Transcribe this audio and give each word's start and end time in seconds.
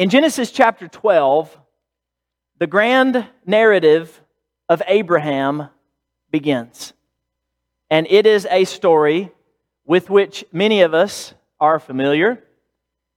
In 0.00 0.08
Genesis 0.08 0.50
chapter 0.50 0.88
12, 0.88 1.54
the 2.56 2.66
grand 2.66 3.28
narrative 3.44 4.22
of 4.66 4.82
Abraham 4.86 5.68
begins. 6.30 6.94
And 7.90 8.06
it 8.08 8.24
is 8.24 8.48
a 8.50 8.64
story 8.64 9.30
with 9.84 10.08
which 10.08 10.42
many 10.52 10.80
of 10.80 10.94
us 10.94 11.34
are 11.60 11.78
familiar. 11.78 12.42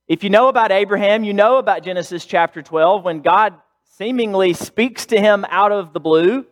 If 0.10 0.26
you 0.26 0.30
know 0.30 0.50
about 0.50 0.74
Abraham, 0.74 1.24
you 1.24 1.32
know 1.32 1.58
about 1.58 1.84
Genesis 1.84 2.26
chapter 2.26 2.62
12 2.62 3.06
when 3.06 3.22
God 3.22 3.54
seemingly 3.86 4.52
speaks 4.52 5.06
to 5.06 5.18
him 5.18 5.46
out 5.48 5.72
of 5.72 5.94
the 5.94 6.02
blue 6.02 6.46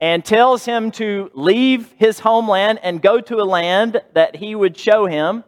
and 0.00 0.24
tells 0.24 0.64
him 0.64 0.92
to 0.92 1.30
leave 1.34 1.92
his 1.98 2.20
homeland 2.20 2.80
and 2.82 3.02
go 3.02 3.20
to 3.20 3.36
a 3.36 3.44
land 3.44 4.00
that 4.14 4.34
he 4.34 4.54
would 4.54 4.78
show 4.78 5.04
him 5.04 5.44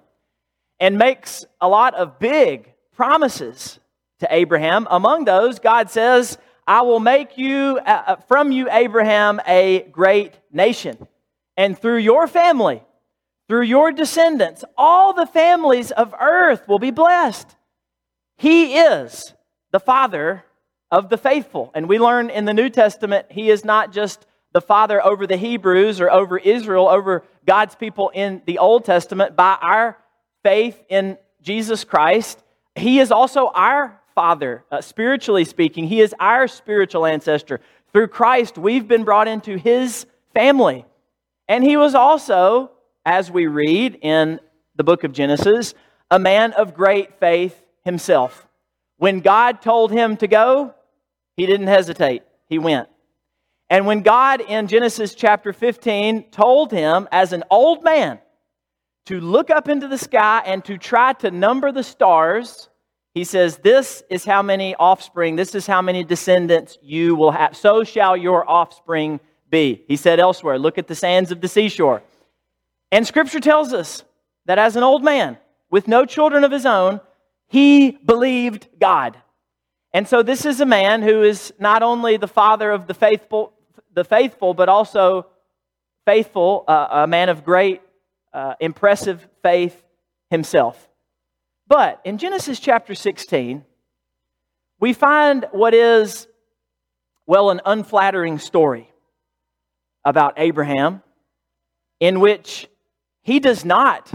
and 0.78 0.98
makes 0.98 1.46
a 1.58 1.68
lot 1.68 1.94
of 1.94 2.18
big 2.18 2.70
promises 2.92 3.80
to 4.20 4.28
Abraham. 4.30 4.86
Among 4.90 5.24
those, 5.24 5.58
God 5.58 5.90
says, 5.90 6.38
I 6.66 6.82
will 6.82 7.00
make 7.00 7.36
you, 7.36 7.78
uh, 7.84 8.02
uh 8.06 8.16
from 8.16 8.52
you, 8.52 8.70
Abraham, 8.70 9.40
a 9.46 9.86
great 9.90 10.34
nation. 10.52 11.08
And 11.56 11.78
through 11.78 11.98
your 11.98 12.26
family, 12.26 12.82
through 13.48 13.62
your 13.62 13.90
descendants, 13.92 14.64
all 14.78 15.12
the 15.12 15.26
families 15.26 15.90
of 15.90 16.14
earth 16.20 16.68
will 16.68 16.78
be 16.78 16.92
blessed. 16.92 17.56
He 18.38 18.76
is 18.76 19.34
the 19.72 19.80
father 19.80 20.44
of 20.90 21.08
the 21.08 21.18
faithful. 21.18 21.70
And 21.74 21.88
we 21.88 21.98
learn 21.98 22.30
in 22.30 22.44
the 22.44 22.54
New 22.54 22.70
Testament, 22.70 23.26
he 23.30 23.50
is 23.50 23.64
not 23.64 23.92
just 23.92 24.26
the 24.52 24.60
father 24.60 25.04
over 25.04 25.26
the 25.26 25.36
Hebrews 25.36 26.00
or 26.00 26.10
over 26.10 26.38
Israel, 26.38 26.88
over 26.88 27.24
God's 27.46 27.74
people 27.74 28.10
in 28.10 28.42
the 28.46 28.58
Old 28.58 28.84
Testament 28.84 29.36
by 29.36 29.56
our 29.60 29.98
faith 30.42 30.82
in 30.88 31.18
Jesus 31.42 31.84
Christ. 31.84 32.42
He 32.74 32.98
is 32.98 33.12
also 33.12 33.48
our 33.48 33.99
father, 34.20 34.62
uh, 34.70 34.82
spiritually 34.82 35.46
speaking. 35.46 35.86
He 35.86 36.02
is 36.02 36.14
our 36.20 36.46
spiritual 36.46 37.06
ancestor. 37.06 37.58
Through 37.90 38.08
Christ, 38.08 38.58
we've 38.58 38.86
been 38.86 39.02
brought 39.02 39.28
into 39.28 39.56
his 39.56 40.04
family. 40.34 40.84
And 41.48 41.64
he 41.64 41.78
was 41.78 41.94
also, 41.94 42.70
as 43.06 43.30
we 43.30 43.46
read 43.46 43.98
in 44.02 44.38
the 44.76 44.84
book 44.84 45.04
of 45.04 45.12
Genesis, 45.12 45.72
a 46.10 46.18
man 46.18 46.52
of 46.52 46.74
great 46.74 47.18
faith 47.18 47.64
himself. 47.82 48.46
When 48.98 49.20
God 49.20 49.62
told 49.62 49.90
him 49.90 50.18
to 50.18 50.28
go, 50.28 50.74
he 51.38 51.46
didn't 51.46 51.68
hesitate, 51.68 52.22
he 52.46 52.58
went. 52.58 52.90
And 53.70 53.86
when 53.86 54.02
God 54.02 54.42
in 54.42 54.66
Genesis 54.66 55.14
chapter 55.14 55.54
15 55.54 56.24
told 56.24 56.72
him, 56.72 57.08
as 57.10 57.32
an 57.32 57.44
old 57.50 57.82
man, 57.84 58.18
to 59.06 59.18
look 59.18 59.48
up 59.48 59.66
into 59.66 59.88
the 59.88 59.96
sky 59.96 60.42
and 60.44 60.62
to 60.66 60.76
try 60.76 61.14
to 61.14 61.30
number 61.30 61.72
the 61.72 61.82
stars, 61.82 62.69
he 63.14 63.24
says, 63.24 63.58
This 63.58 64.02
is 64.08 64.24
how 64.24 64.42
many 64.42 64.74
offspring, 64.76 65.36
this 65.36 65.54
is 65.54 65.66
how 65.66 65.82
many 65.82 66.04
descendants 66.04 66.78
you 66.82 67.14
will 67.16 67.32
have. 67.32 67.56
So 67.56 67.84
shall 67.84 68.16
your 68.16 68.48
offspring 68.48 69.20
be. 69.50 69.82
He 69.88 69.96
said 69.96 70.20
elsewhere, 70.20 70.58
Look 70.58 70.78
at 70.78 70.86
the 70.86 70.94
sands 70.94 71.32
of 71.32 71.40
the 71.40 71.48
seashore. 71.48 72.02
And 72.92 73.06
scripture 73.06 73.40
tells 73.40 73.72
us 73.72 74.04
that 74.46 74.58
as 74.58 74.76
an 74.76 74.82
old 74.82 75.04
man 75.04 75.38
with 75.70 75.88
no 75.88 76.04
children 76.04 76.44
of 76.44 76.52
his 76.52 76.66
own, 76.66 77.00
he 77.46 77.90
believed 77.90 78.68
God. 78.80 79.16
And 79.92 80.06
so 80.06 80.22
this 80.22 80.44
is 80.44 80.60
a 80.60 80.66
man 80.66 81.02
who 81.02 81.22
is 81.22 81.52
not 81.58 81.82
only 81.82 82.16
the 82.16 82.28
father 82.28 82.70
of 82.70 82.86
the 82.86 82.94
faithful, 82.94 83.52
the 83.92 84.04
faithful, 84.04 84.54
but 84.54 84.68
also 84.68 85.26
faithful, 86.06 86.64
uh, 86.68 86.88
a 86.90 87.06
man 87.06 87.28
of 87.28 87.44
great, 87.44 87.80
uh, 88.32 88.54
impressive 88.60 89.26
faith 89.42 89.84
himself. 90.30 90.89
But 91.70 92.00
in 92.04 92.18
Genesis 92.18 92.58
chapter 92.58 92.96
16, 92.96 93.64
we 94.80 94.92
find 94.92 95.46
what 95.52 95.72
is, 95.72 96.26
well, 97.28 97.50
an 97.50 97.60
unflattering 97.64 98.40
story 98.40 98.90
about 100.04 100.34
Abraham 100.36 101.00
in 102.00 102.18
which 102.18 102.68
he 103.22 103.38
does 103.38 103.64
not 103.64 104.10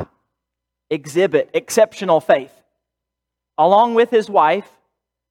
exhibit 0.90 1.50
exceptional 1.54 2.20
faith. 2.20 2.52
Along 3.58 3.94
with 3.96 4.10
his 4.10 4.30
wife, 4.30 4.70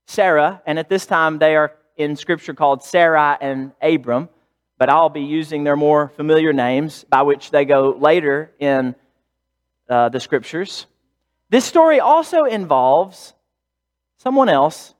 Sarah, 0.06 0.62
and 0.66 0.78
at 0.78 0.88
this 0.88 1.04
time 1.04 1.38
they 1.38 1.54
are 1.56 1.74
in 1.98 2.16
Scripture 2.16 2.54
called 2.54 2.82
Sarai 2.82 3.36
and 3.42 3.72
Abram, 3.82 4.30
but 4.78 4.88
I'll 4.88 5.10
be 5.10 5.24
using 5.24 5.62
their 5.62 5.76
more 5.76 6.08
familiar 6.16 6.54
names 6.54 7.04
by 7.04 7.20
which 7.20 7.50
they 7.50 7.66
go 7.66 7.90
later 7.90 8.50
in 8.58 8.94
uh, 9.90 10.08
the 10.08 10.20
Scriptures. 10.20 10.86
This 11.50 11.64
story 11.64 12.00
also 12.00 12.44
involves 12.44 13.34
someone 14.16 14.48
else, 14.48 14.94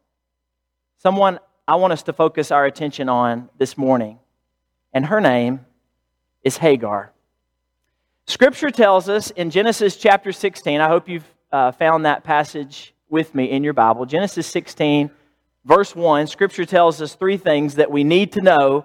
someone 0.98 1.38
I 1.66 1.76
want 1.76 1.92
us 1.92 2.02
to 2.04 2.12
focus 2.12 2.50
our 2.50 2.66
attention 2.66 3.08
on 3.08 3.48
this 3.58 3.78
morning, 3.78 4.18
and 4.92 5.06
her 5.06 5.20
name 5.20 5.64
is 6.42 6.58
Hagar. 6.58 7.12
Scripture 8.26 8.70
tells 8.70 9.08
us 9.08 9.30
in 9.30 9.50
Genesis 9.50 9.96
chapter 9.96 10.32
16, 10.32 10.80
I 10.80 10.88
hope 10.88 11.08
you've 11.08 11.34
uh, 11.50 11.72
found 11.72 12.04
that 12.04 12.24
passage 12.24 12.94
with 13.08 13.34
me 13.34 13.50
in 13.50 13.64
your 13.64 13.72
Bible. 13.72 14.06
Genesis 14.06 14.46
16, 14.46 15.10
verse 15.64 15.94
1, 15.94 16.26
Scripture 16.26 16.66
tells 16.66 17.00
us 17.00 17.14
three 17.14 17.36
things 17.36 17.76
that 17.76 17.90
we 17.90 18.04
need 18.04 18.32
to 18.32 18.42
know 18.42 18.84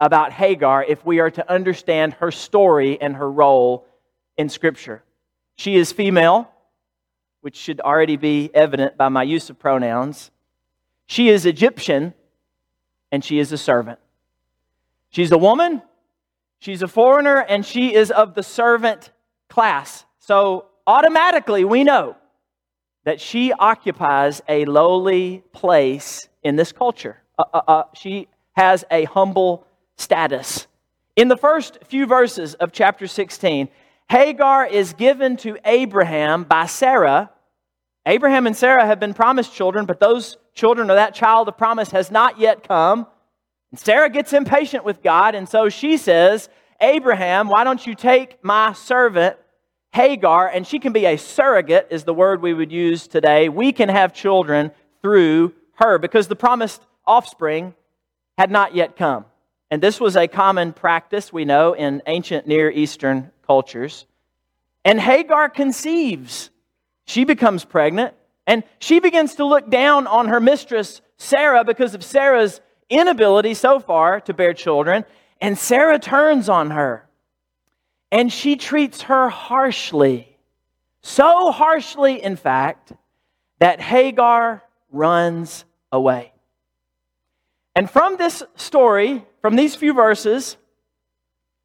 about 0.00 0.32
Hagar 0.32 0.84
if 0.84 1.04
we 1.04 1.20
are 1.20 1.30
to 1.30 1.50
understand 1.50 2.14
her 2.14 2.30
story 2.30 3.00
and 3.00 3.16
her 3.16 3.30
role 3.30 3.86
in 4.36 4.48
Scripture. 4.48 5.02
She 5.56 5.76
is 5.76 5.92
female, 5.92 6.50
which 7.44 7.56
should 7.56 7.78
already 7.82 8.16
be 8.16 8.50
evident 8.54 8.96
by 8.96 9.10
my 9.10 9.22
use 9.22 9.50
of 9.50 9.58
pronouns. 9.58 10.30
She 11.04 11.28
is 11.28 11.44
Egyptian, 11.44 12.14
and 13.12 13.22
she 13.22 13.38
is 13.38 13.52
a 13.52 13.58
servant. 13.58 13.98
She's 15.10 15.30
a 15.30 15.36
woman, 15.36 15.82
she's 16.58 16.80
a 16.80 16.88
foreigner, 16.88 17.36
and 17.36 17.66
she 17.66 17.94
is 17.94 18.10
of 18.10 18.32
the 18.32 18.42
servant 18.42 19.12
class. 19.50 20.06
So 20.20 20.68
automatically 20.86 21.66
we 21.66 21.84
know 21.84 22.16
that 23.04 23.20
she 23.20 23.52
occupies 23.52 24.40
a 24.48 24.64
lowly 24.64 25.44
place 25.52 26.30
in 26.42 26.56
this 26.56 26.72
culture. 26.72 27.18
Uh, 27.38 27.44
uh, 27.52 27.60
uh, 27.68 27.82
she 27.94 28.26
has 28.52 28.86
a 28.90 29.04
humble 29.04 29.66
status. 29.96 30.66
In 31.14 31.28
the 31.28 31.36
first 31.36 31.76
few 31.84 32.06
verses 32.06 32.54
of 32.54 32.72
chapter 32.72 33.06
16, 33.06 33.68
Hagar 34.08 34.66
is 34.66 34.94
given 34.94 35.36
to 35.38 35.58
Abraham 35.66 36.44
by 36.44 36.64
Sarah. 36.64 37.30
Abraham 38.06 38.46
and 38.46 38.56
Sarah 38.56 38.86
have 38.86 39.00
been 39.00 39.14
promised 39.14 39.54
children, 39.54 39.86
but 39.86 40.00
those 40.00 40.36
children 40.54 40.90
or 40.90 40.94
that 40.94 41.14
child 41.14 41.48
of 41.48 41.56
promise 41.56 41.90
has 41.90 42.10
not 42.10 42.38
yet 42.38 42.66
come. 42.66 43.06
And 43.70 43.80
Sarah 43.80 44.10
gets 44.10 44.32
impatient 44.32 44.84
with 44.84 45.02
God, 45.02 45.34
and 45.34 45.48
so 45.48 45.68
she 45.68 45.96
says, 45.96 46.48
Abraham, 46.80 47.48
why 47.48 47.64
don't 47.64 47.86
you 47.86 47.94
take 47.94 48.42
my 48.44 48.72
servant 48.72 49.36
Hagar, 49.94 50.48
and 50.48 50.66
she 50.66 50.80
can 50.80 50.92
be 50.92 51.06
a 51.06 51.16
surrogate, 51.16 51.86
is 51.90 52.02
the 52.02 52.12
word 52.12 52.42
we 52.42 52.52
would 52.52 52.72
use 52.72 53.06
today. 53.06 53.48
We 53.48 53.70
can 53.70 53.88
have 53.88 54.12
children 54.12 54.72
through 55.02 55.54
her 55.74 55.98
because 55.98 56.26
the 56.26 56.34
promised 56.34 56.82
offspring 57.06 57.74
had 58.36 58.50
not 58.50 58.74
yet 58.74 58.96
come. 58.96 59.24
And 59.70 59.80
this 59.80 60.00
was 60.00 60.16
a 60.16 60.26
common 60.26 60.72
practice, 60.72 61.32
we 61.32 61.44
know, 61.44 61.74
in 61.74 62.02
ancient 62.08 62.46
Near 62.46 62.70
Eastern 62.70 63.30
cultures. 63.46 64.06
And 64.84 65.00
Hagar 65.00 65.48
conceives. 65.48 66.50
She 67.06 67.24
becomes 67.24 67.64
pregnant, 67.64 68.14
and 68.46 68.64
she 68.78 69.00
begins 69.00 69.36
to 69.36 69.44
look 69.44 69.70
down 69.70 70.06
on 70.06 70.28
her 70.28 70.40
mistress, 70.40 71.00
Sarah, 71.16 71.64
because 71.64 71.94
of 71.94 72.04
Sarah's 72.04 72.60
inability 72.90 73.54
so 73.54 73.80
far 73.80 74.20
to 74.22 74.34
bear 74.34 74.54
children. 74.54 75.04
And 75.40 75.58
Sarah 75.58 75.98
turns 75.98 76.48
on 76.48 76.70
her 76.70 77.08
and 78.14 78.32
she 78.32 78.54
treats 78.54 79.02
her 79.02 79.28
harshly. 79.28 80.38
So 81.02 81.50
harshly, 81.50 82.22
in 82.22 82.36
fact, 82.36 82.92
that 83.58 83.80
Hagar 83.80 84.62
runs 84.92 85.64
away. 85.90 86.32
And 87.74 87.90
from 87.90 88.16
this 88.16 88.44
story, 88.54 89.24
from 89.42 89.56
these 89.56 89.74
few 89.74 89.92
verses, 89.94 90.56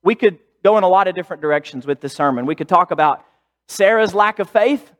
we 0.03 0.15
could 0.15 0.39
go 0.63 0.77
in 0.79 0.83
a 0.83 0.89
lot 0.89 1.07
of 1.07 1.13
different 1.13 1.41
directions 1.41 1.85
with 1.85 2.01
this 2.01 2.13
sermon. 2.13 2.47
We 2.47 2.55
could 2.55 2.67
talk 2.67 2.89
about 2.89 3.23
Sarah's 3.67 4.15
lack 4.15 4.39
of 4.39 4.49
faith. 4.49 4.91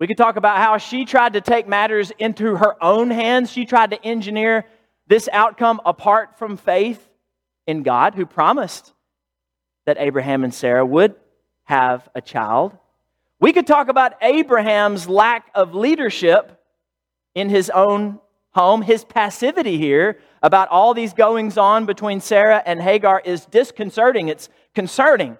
We 0.00 0.06
could 0.06 0.16
talk 0.16 0.36
about 0.36 0.56
how 0.56 0.78
she 0.78 1.04
tried 1.04 1.34
to 1.34 1.42
take 1.42 1.68
matters 1.68 2.10
into 2.18 2.56
her 2.56 2.82
own 2.82 3.10
hands. 3.10 3.52
She 3.52 3.66
tried 3.66 3.90
to 3.90 4.02
engineer 4.02 4.64
this 5.06 5.28
outcome 5.30 5.78
apart 5.84 6.38
from 6.38 6.56
faith 6.56 7.06
in 7.66 7.82
God, 7.82 8.14
who 8.14 8.24
promised 8.24 8.94
that 9.84 9.98
Abraham 10.00 10.42
and 10.42 10.54
Sarah 10.54 10.86
would 10.86 11.16
have 11.64 12.08
a 12.14 12.22
child. 12.22 12.78
We 13.40 13.52
could 13.52 13.66
talk 13.66 13.88
about 13.88 14.14
Abraham's 14.22 15.06
lack 15.06 15.50
of 15.54 15.74
leadership 15.74 16.58
in 17.34 17.50
his 17.50 17.68
own 17.68 18.20
home. 18.52 18.80
His 18.80 19.04
passivity 19.04 19.76
here 19.76 20.18
about 20.42 20.68
all 20.68 20.94
these 20.94 21.12
goings 21.12 21.58
on 21.58 21.84
between 21.84 22.22
Sarah 22.22 22.62
and 22.64 22.80
Hagar 22.80 23.20
is 23.22 23.44
disconcerting. 23.44 24.28
It's 24.28 24.48
concerning 24.74 25.36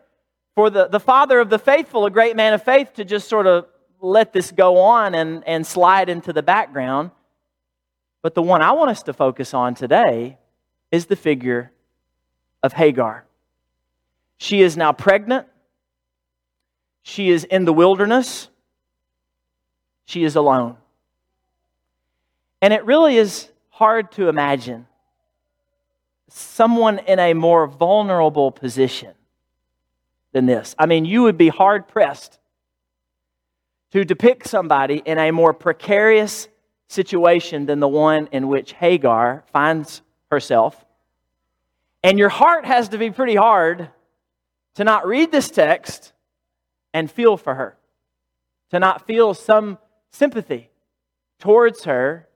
for 0.55 0.69
the, 0.69 0.87
the 0.87 1.01
father 1.01 1.41
of 1.41 1.49
the 1.49 1.59
faithful, 1.59 2.05
a 2.05 2.11
great 2.11 2.37
man 2.37 2.53
of 2.53 2.63
faith, 2.63 2.93
to 2.95 3.07
just 3.07 3.27
sort 3.27 3.47
of 3.47 3.67
let 4.01 4.33
this 4.33 4.51
go 4.51 4.79
on 4.79 5.15
and, 5.15 5.47
and 5.47 5.67
slide 5.67 6.09
into 6.09 6.33
the 6.33 6.43
background. 6.43 7.11
But 8.23 8.35
the 8.35 8.43
one 8.43 8.63
I 8.63 8.73
want 8.73 8.91
us 8.91 9.03
to 9.05 9.13
focus 9.13 9.55
on 9.55 9.75
today 9.75 10.39
is 10.91 11.07
the 11.07 11.17
figure 11.17 11.71
of 12.63 12.73
Hagar. 12.73 13.25
She 14.39 14.63
is 14.63 14.77
now 14.77 14.93
pregnant. 14.93 15.47
She 17.03 17.31
is 17.31 17.45
in 17.45 17.65
the 17.65 17.73
wilderness. 17.73 18.49
She 20.07 20.25
is 20.25 20.37
alone. 20.37 20.77
And 22.61 22.73
it 22.75 22.85
really 22.85 23.17
is 23.17 23.51
hard 23.69 24.13
to 24.13 24.29
imagine 24.29 24.87
someone 26.29 26.99
in 26.99 27.19
a 27.19 27.35
more 27.35 27.67
vulnerable 27.67 28.51
position 28.51 29.15
than 30.33 30.47
this. 30.47 30.75
I 30.79 30.87
mean, 30.87 31.05
you 31.05 31.23
would 31.23 31.39
be 31.39 31.49
hard 31.49 31.89
pressed 31.89 32.40
to 33.93 34.05
depict 34.05 34.47
somebody 34.47 35.03
in 35.05 35.19
a 35.19 35.31
more 35.31 35.53
precarious 35.53 36.49
situation 36.89 37.67
than 37.67 37.81
the 37.81 37.89
one 37.89 38.29
in 38.33 38.49
which 38.49 38.73
Hagar 38.73 39.45
finds 39.53 40.03
herself. 40.31 40.85
And 42.03 42.19
your 42.19 42.29
heart 42.29 42.65
has 42.65 42.91
to 42.91 42.99
be 42.99 43.11
pretty 43.11 43.37
hard 43.37 43.91
to 44.75 44.85
not 44.85 45.07
read 45.07 45.31
this 45.31 45.51
text 45.51 46.13
and 46.95 47.11
feel 47.11 47.37
for 47.37 47.55
her, 47.55 47.77
to 48.71 48.79
not 48.79 49.07
feel 49.07 49.35
some 49.35 49.79
sympathy 50.11 50.71
towards 51.39 51.85
her 51.85 52.29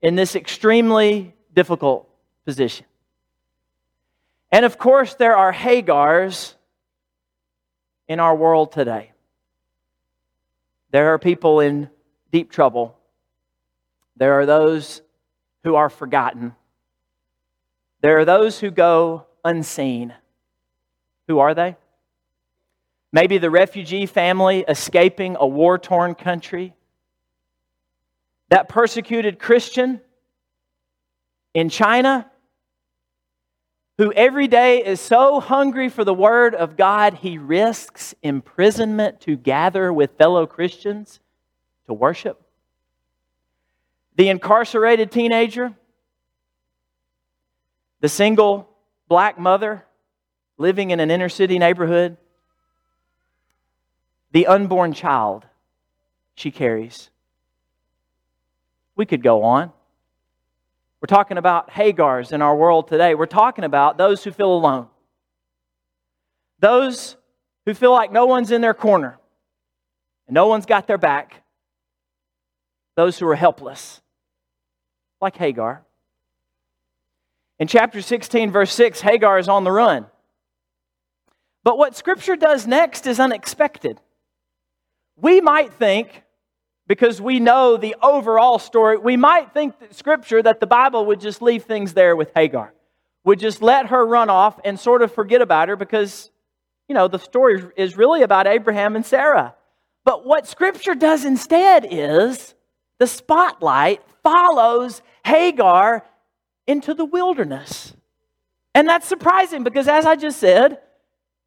in 0.00 0.14
this 0.14 0.34
extremely 0.34 1.34
difficult 1.54 2.08
position. 2.44 2.86
And 4.50 4.64
of 4.64 4.78
course, 4.78 5.14
there 5.14 5.36
are 5.36 5.52
Hagars 5.52 6.54
in 8.08 8.20
our 8.20 8.34
world 8.34 8.72
today. 8.72 9.11
There 10.92 11.12
are 11.14 11.18
people 11.18 11.60
in 11.60 11.88
deep 12.30 12.52
trouble. 12.52 12.96
There 14.16 14.34
are 14.34 14.46
those 14.46 15.02
who 15.64 15.74
are 15.74 15.88
forgotten. 15.88 16.54
There 18.02 18.18
are 18.18 18.24
those 18.24 18.60
who 18.60 18.70
go 18.70 19.26
unseen. 19.44 20.12
Who 21.28 21.38
are 21.38 21.54
they? 21.54 21.76
Maybe 23.10 23.38
the 23.38 23.50
refugee 23.50 24.06
family 24.06 24.64
escaping 24.68 25.36
a 25.40 25.46
war 25.46 25.78
torn 25.78 26.14
country. 26.14 26.74
That 28.50 28.68
persecuted 28.68 29.38
Christian 29.38 30.00
in 31.54 31.70
China 31.70 32.30
who 33.98 34.12
every 34.12 34.48
day 34.48 34.84
is 34.84 35.00
so 35.00 35.40
hungry 35.40 35.88
for 35.88 36.04
the 36.04 36.14
Word 36.14 36.54
of 36.54 36.76
God, 36.76 37.14
he 37.14 37.38
risks 37.38 38.14
imprisonment 38.22 39.20
to 39.22 39.36
gather 39.36 39.92
with 39.92 40.16
fellow 40.16 40.46
Christians 40.46 41.20
to 41.86 41.94
worship. 41.94 42.40
The 44.16 44.28
incarcerated 44.28 45.10
teenager, 45.10 45.74
the 48.00 48.08
single 48.08 48.68
black 49.08 49.38
mother 49.38 49.84
living 50.58 50.90
in 50.90 51.00
an 51.00 51.10
inner 51.10 51.28
city 51.28 51.58
neighborhood, 51.58 52.16
the 54.32 54.46
unborn 54.46 54.92
child 54.92 55.44
she 56.34 56.50
carries. 56.50 57.10
We 58.96 59.06
could 59.06 59.22
go 59.22 59.42
on. 59.42 59.72
We're 61.02 61.06
talking 61.06 61.36
about 61.36 61.68
Hagars 61.68 62.30
in 62.30 62.42
our 62.42 62.54
world 62.54 62.86
today. 62.86 63.16
We're 63.16 63.26
talking 63.26 63.64
about 63.64 63.98
those 63.98 64.22
who 64.22 64.30
feel 64.30 64.54
alone, 64.54 64.86
those 66.60 67.16
who 67.66 67.74
feel 67.74 67.90
like 67.90 68.12
no 68.12 68.26
one's 68.26 68.52
in 68.52 68.60
their 68.60 68.72
corner 68.72 69.18
and 70.28 70.34
no 70.34 70.46
one's 70.46 70.64
got 70.64 70.86
their 70.86 70.98
back, 70.98 71.42
those 72.94 73.18
who 73.18 73.26
are 73.26 73.34
helpless, 73.34 74.00
like 75.20 75.36
Hagar. 75.36 75.82
In 77.58 77.66
chapter 77.66 78.00
16, 78.00 78.52
verse 78.52 78.72
6, 78.72 79.00
Hagar 79.00 79.40
is 79.40 79.48
on 79.48 79.64
the 79.64 79.72
run. 79.72 80.06
But 81.64 81.78
what 81.78 81.96
Scripture 81.96 82.36
does 82.36 82.64
next 82.68 83.08
is 83.08 83.18
unexpected. 83.18 84.00
We 85.16 85.40
might 85.40 85.74
think 85.74 86.22
because 86.86 87.20
we 87.20 87.40
know 87.40 87.76
the 87.76 87.96
overall 88.02 88.58
story, 88.58 88.98
we 88.98 89.16
might 89.16 89.52
think 89.52 89.78
that 89.80 89.94
Scripture 89.94 90.42
that 90.42 90.60
the 90.60 90.66
Bible 90.66 91.06
would 91.06 91.20
just 91.20 91.40
leave 91.40 91.64
things 91.64 91.94
there 91.94 92.16
with 92.16 92.32
Hagar, 92.34 92.72
would 93.24 93.38
just 93.38 93.62
let 93.62 93.86
her 93.86 94.04
run 94.04 94.30
off 94.30 94.58
and 94.64 94.78
sort 94.78 95.02
of 95.02 95.12
forget 95.12 95.42
about 95.42 95.68
her 95.68 95.76
because, 95.76 96.30
you 96.88 96.94
know, 96.94 97.08
the 97.08 97.18
story 97.18 97.62
is 97.76 97.96
really 97.96 98.22
about 98.22 98.46
Abraham 98.46 98.96
and 98.96 99.06
Sarah. 99.06 99.54
But 100.04 100.26
what 100.26 100.46
Scripture 100.46 100.94
does 100.94 101.24
instead 101.24 101.86
is 101.88 102.54
the 102.98 103.06
spotlight 103.06 104.02
follows 104.22 105.02
Hagar 105.24 106.04
into 106.66 106.94
the 106.94 107.04
wilderness. 107.04 107.94
And 108.74 108.88
that's 108.88 109.06
surprising 109.06 109.64
because, 109.64 109.86
as 109.86 110.06
I 110.06 110.16
just 110.16 110.38
said, 110.38 110.78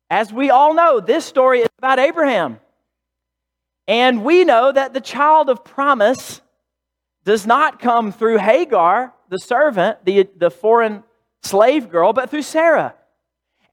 as 0.09 0.31
we 0.31 0.49
all 0.49 0.73
know, 0.73 0.99
this 0.99 1.25
story 1.25 1.61
is 1.61 1.69
about 1.77 1.99
Abraham. 1.99 2.59
And 3.87 4.23
we 4.23 4.43
know 4.43 4.71
that 4.71 4.93
the 4.93 5.01
child 5.01 5.49
of 5.49 5.63
promise 5.63 6.41
does 7.23 7.45
not 7.45 7.79
come 7.79 8.11
through 8.11 8.37
Hagar, 8.37 9.13
the 9.29 9.39
servant, 9.39 10.03
the, 10.05 10.29
the 10.35 10.51
foreign 10.51 11.03
slave 11.41 11.89
girl, 11.89 12.13
but 12.13 12.29
through 12.29 12.41
Sarah. 12.43 12.95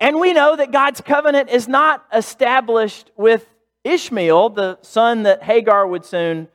And 0.01 0.19
we 0.19 0.33
know 0.33 0.57
that 0.57 0.73
God's 0.73 1.01
covenant 1.01 1.49
is 1.49 1.69
not 1.69 2.05
established 2.13 3.11
with 3.17 3.47
Ishmael, 3.85 4.51
the 4.51 4.79
son 4.83 5.25
that 5.25 5.43
Hagar 5.43 5.87
would 5.87 6.05
soon 6.05 6.49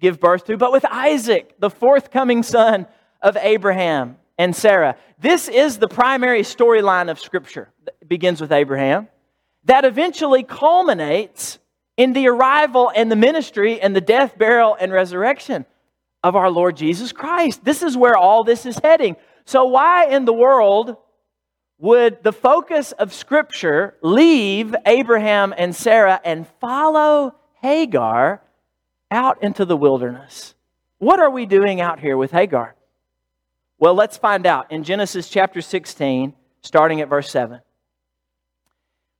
give 0.00 0.18
birth 0.18 0.44
to, 0.46 0.56
but 0.56 0.72
with 0.72 0.84
Isaac, 0.86 1.54
the 1.58 1.70
forthcoming 1.70 2.42
son 2.42 2.86
of 3.20 3.36
Abraham 3.36 4.16
and 4.38 4.56
Sarah. 4.56 4.96
This 5.18 5.48
is 5.48 5.78
the 5.78 5.88
primary 5.88 6.40
storyline 6.40 7.10
of 7.10 7.20
Scripture. 7.20 7.68
It 8.00 8.08
begins 8.08 8.40
with 8.40 8.50
Abraham, 8.50 9.08
that 9.64 9.84
eventually 9.84 10.42
culminates 10.42 11.58
in 11.96 12.12
the 12.12 12.28
arrival 12.28 12.90
and 12.94 13.10
the 13.10 13.16
ministry 13.16 13.80
and 13.80 13.94
the 13.94 14.00
death, 14.00 14.38
burial, 14.38 14.76
and 14.78 14.92
resurrection 14.92 15.66
of 16.22 16.36
our 16.36 16.50
Lord 16.50 16.76
Jesus 16.76 17.12
Christ. 17.12 17.64
This 17.64 17.82
is 17.82 17.96
where 17.96 18.16
all 18.16 18.44
this 18.44 18.66
is 18.66 18.78
heading. 18.82 19.16
So, 19.44 19.64
why 19.64 20.06
in 20.06 20.24
the 20.24 20.32
world 20.32 20.96
would 21.78 22.22
the 22.22 22.32
focus 22.32 22.92
of 22.92 23.12
Scripture 23.12 23.96
leave 24.02 24.74
Abraham 24.84 25.54
and 25.56 25.74
Sarah 25.74 26.20
and 26.24 26.46
follow 26.60 27.34
Hagar 27.62 28.42
out 29.10 29.42
into 29.42 29.64
the 29.64 29.76
wilderness? 29.76 30.54
What 30.98 31.20
are 31.20 31.30
we 31.30 31.46
doing 31.46 31.80
out 31.80 31.98
here 32.00 32.16
with 32.16 32.30
Hagar? 32.30 32.74
Well, 33.78 33.94
let's 33.94 34.18
find 34.18 34.46
out 34.46 34.70
in 34.70 34.84
Genesis 34.84 35.30
chapter 35.30 35.62
16, 35.62 36.34
starting 36.60 37.00
at 37.00 37.08
verse 37.08 37.30
7. 37.30 37.60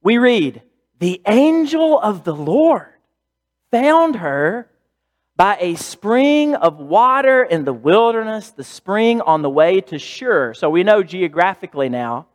We 0.03 0.19
read, 0.19 0.63
the 1.01 1.21
angel 1.27 1.99
of 1.99 2.25
the 2.25 2.35
Lord 2.35 2.87
found 3.73 4.17
her 4.17 4.71
by 5.35 5.57
a 5.59 5.75
spring 5.75 6.55
of 6.55 6.79
water 6.79 7.43
in 7.43 7.65
the 7.65 7.73
wilderness, 7.73 8.51
the 8.51 8.63
spring 8.63 9.23
on 9.23 9.41
the 9.41 9.49
way 9.49 9.81
to 9.81 9.99
Shur. 9.99 10.53
So 10.53 10.69
we 10.69 10.85
know 10.85 11.03
geographically 11.03 11.89
now 11.89 12.27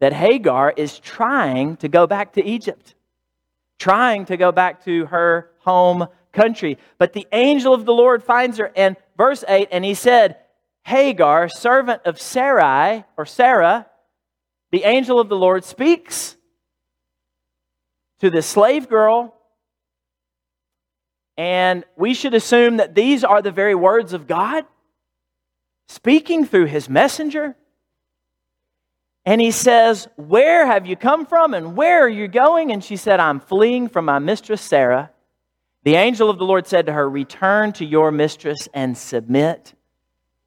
that 0.00 0.12
Hagar 0.12 0.74
is 0.76 0.98
trying 0.98 1.78
to 1.78 1.88
go 1.88 2.06
back 2.06 2.34
to 2.34 2.44
Egypt, 2.44 2.94
trying 3.78 4.26
to 4.26 4.36
go 4.36 4.52
back 4.52 4.84
to 4.84 5.06
her 5.06 5.50
home 5.60 6.06
country. 6.32 6.76
But 6.98 7.14
the 7.14 7.26
angel 7.32 7.72
of 7.72 7.86
the 7.86 7.94
Lord 7.94 8.22
finds 8.22 8.58
her, 8.58 8.70
and 8.76 8.96
verse 9.16 9.42
8, 9.48 9.68
and 9.72 9.84
he 9.84 9.94
said, 9.94 10.36
Hagar, 10.84 11.48
servant 11.48 12.02
of 12.04 12.20
Sarai, 12.20 13.04
or 13.16 13.24
Sarah, 13.24 13.86
the 14.70 14.84
angel 14.84 15.18
of 15.18 15.30
the 15.30 15.36
Lord 15.36 15.64
speaks 15.64 16.36
to 18.22 18.30
the 18.30 18.40
slave 18.40 18.88
girl. 18.88 19.34
And 21.36 21.84
we 21.96 22.14
should 22.14 22.34
assume 22.34 22.76
that 22.76 22.94
these 22.94 23.24
are 23.24 23.42
the 23.42 23.50
very 23.50 23.74
words 23.74 24.12
of 24.12 24.28
God 24.28 24.64
speaking 25.88 26.46
through 26.46 26.66
his 26.66 26.88
messenger. 26.88 27.56
And 29.24 29.40
he 29.40 29.50
says, 29.50 30.06
Where 30.14 30.66
have 30.66 30.86
you 30.86 30.94
come 30.94 31.26
from 31.26 31.52
and 31.52 31.76
where 31.76 32.04
are 32.04 32.08
you 32.08 32.28
going? 32.28 32.70
And 32.70 32.82
she 32.84 32.96
said, 32.96 33.18
I'm 33.18 33.40
fleeing 33.40 33.88
from 33.88 34.04
my 34.04 34.20
mistress 34.20 34.60
Sarah. 34.60 35.10
The 35.82 35.96
angel 35.96 36.30
of 36.30 36.38
the 36.38 36.44
Lord 36.44 36.68
said 36.68 36.86
to 36.86 36.92
her, 36.92 37.10
Return 37.10 37.72
to 37.72 37.84
your 37.84 38.12
mistress 38.12 38.68
and 38.72 38.96
submit 38.96 39.74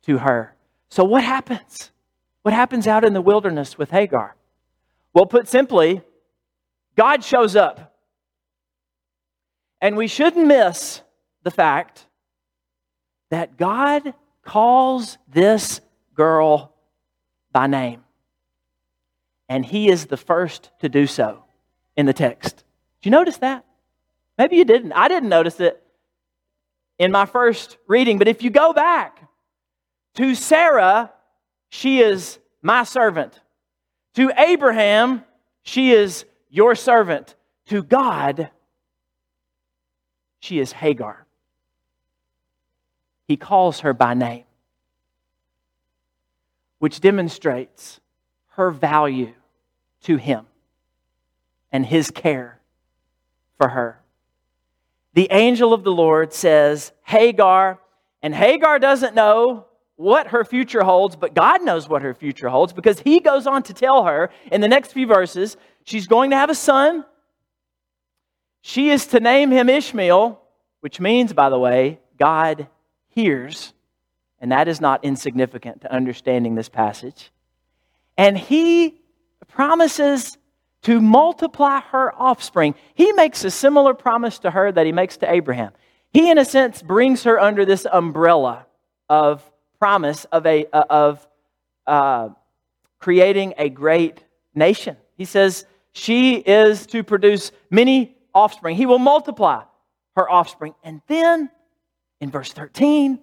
to 0.04 0.20
her. 0.20 0.56
So, 0.88 1.04
what 1.04 1.26
happens? 1.26 1.92
What 2.44 2.54
happens 2.54 2.88
out 2.88 3.04
in 3.04 3.12
the 3.12 3.22
wilderness 3.22 3.78
with 3.78 3.92
Hagar? 3.92 4.38
Well, 5.14 5.26
put 5.26 5.50
simply, 5.50 6.04
God 6.96 7.24
shows 7.24 7.56
up. 7.56 7.94
And 9.82 9.98
we 9.98 10.08
shouldn't 10.08 10.48
miss 10.48 11.02
the 11.44 11.52
fact 11.52 12.08
that 13.30 13.58
God 13.58 14.14
calls 14.44 15.18
this 15.28 15.82
girl 16.14 16.74
by 17.52 17.68
name. 17.68 18.04
And 19.48 19.66
he 19.66 19.90
is 19.90 20.06
the 20.08 20.18
first 20.18 20.72
to 20.80 20.90
do 20.90 21.06
so 21.06 21.44
in 21.96 22.06
the 22.06 22.14
text. 22.14 22.58
Did 23.02 23.10
you 23.10 23.12
notice 23.12 23.38
that? 23.38 23.66
Maybe 24.38 24.56
you 24.56 24.66
didn't. 24.66 24.94
I 24.94 25.08
didn't 25.08 25.30
notice 25.30 25.60
it 25.60 25.82
in 26.98 27.12
my 27.12 27.26
first 27.26 27.78
reading, 27.88 28.18
but 28.18 28.28
if 28.28 28.42
you 28.42 28.50
go 28.50 28.74
back 28.74 29.22
To 30.16 30.34
Sarah, 30.34 31.12
she 31.70 32.00
is 32.00 32.40
my 32.62 32.84
servant. 32.84 33.40
To 34.16 34.32
Abraham, 34.38 35.24
she 35.64 35.92
is 35.92 36.26
your 36.56 36.76
servant. 36.76 37.36
To 37.68 37.82
God, 37.82 38.52
she 40.40 40.60
is 40.60 40.72
Hagar. 40.72 41.26
He 43.28 43.38
calls 43.38 43.80
her 43.80 43.94
by 43.94 44.14
name, 44.14 44.44
which 46.78 47.02
demonstrates 47.02 48.00
her 48.50 48.70
value 48.70 49.34
to 50.04 50.18
him 50.18 50.46
and 51.72 51.86
his 51.86 52.12
care 52.12 52.60
for 53.58 53.70
her. 53.70 54.00
The 55.14 55.28
angel 55.32 55.74
of 55.74 55.84
the 55.84 55.92
Lord 55.92 56.34
says, 56.34 56.92
Hagar, 57.04 57.80
and 58.22 58.36
Hagar 58.36 58.80
doesn't 58.80 59.16
know 59.16 59.66
what 59.96 60.28
her 60.28 60.44
future 60.44 60.84
holds, 60.84 61.16
but 61.16 61.34
God 61.34 61.64
knows 61.64 61.88
what 61.88 62.02
her 62.02 62.14
future 62.14 62.50
holds 62.50 62.74
because 62.74 63.00
he 63.00 63.20
goes 63.20 63.48
on 63.48 63.64
to 63.64 63.74
tell 63.74 64.04
her 64.04 64.30
in 64.52 64.62
the 64.62 64.68
next 64.68 64.92
few 64.92 65.08
verses 65.08 65.58
she's 65.86 66.08
going 66.08 66.32
to 66.32 66.36
have 66.36 66.50
a 66.50 66.56
son. 66.56 67.06
She 68.62 68.90
is 68.90 69.08
to 69.08 69.20
name 69.20 69.52
him 69.52 69.70
Ishmael, 69.70 70.42
which 70.82 71.00
means, 71.00 71.34
by 71.34 71.50
the 71.50 71.60
way, 71.60 72.00
God 72.20 72.68
hears. 73.08 73.74
And 74.40 74.52
that 74.52 74.68
is 74.68 74.82
not 74.82 75.06
insignificant 75.06 75.82
to 75.82 75.92
understanding 75.92 76.56
this 76.56 76.70
passage. 76.70 77.32
And 78.18 78.38
he 78.38 79.02
promises 79.48 80.38
to 80.84 81.02
multiply 81.02 81.80
her 81.92 82.14
offspring. 82.14 82.76
He 82.94 83.12
makes 83.14 83.44
a 83.44 83.52
similar 83.52 83.94
promise 83.94 84.40
to 84.40 84.52
her 84.52 84.72
that 84.72 84.86
he 84.86 84.92
makes 84.92 85.18
to 85.18 85.32
Abraham. 85.32 85.72
He, 86.12 86.30
in 86.30 86.38
a 86.38 86.46
sense, 86.46 86.82
brings 86.82 87.24
her 87.24 87.40
under 87.40 87.66
this 87.66 87.88
umbrella 87.92 88.68
of 89.10 89.44
promise 89.80 90.26
of, 90.26 90.46
a, 90.46 90.66
uh, 90.72 90.84
of 90.90 91.28
uh, 91.88 92.30
creating 93.00 93.54
a 93.58 93.70
great 93.70 94.24
nation. 94.54 94.98
He 95.18 95.26
says 95.26 95.66
she 95.96 96.36
is 96.36 96.86
to 96.88 97.04
produce 97.04 97.54
many 97.72 98.18
offspring. 98.34 98.76
He 98.76 98.86
will 98.86 99.00
multiply 99.00 99.64
her 100.18 100.30
offspring. 100.30 100.76
And 100.84 101.02
then 101.08 101.50
in 102.20 102.30
verse 102.30 102.52
13, 102.52 103.18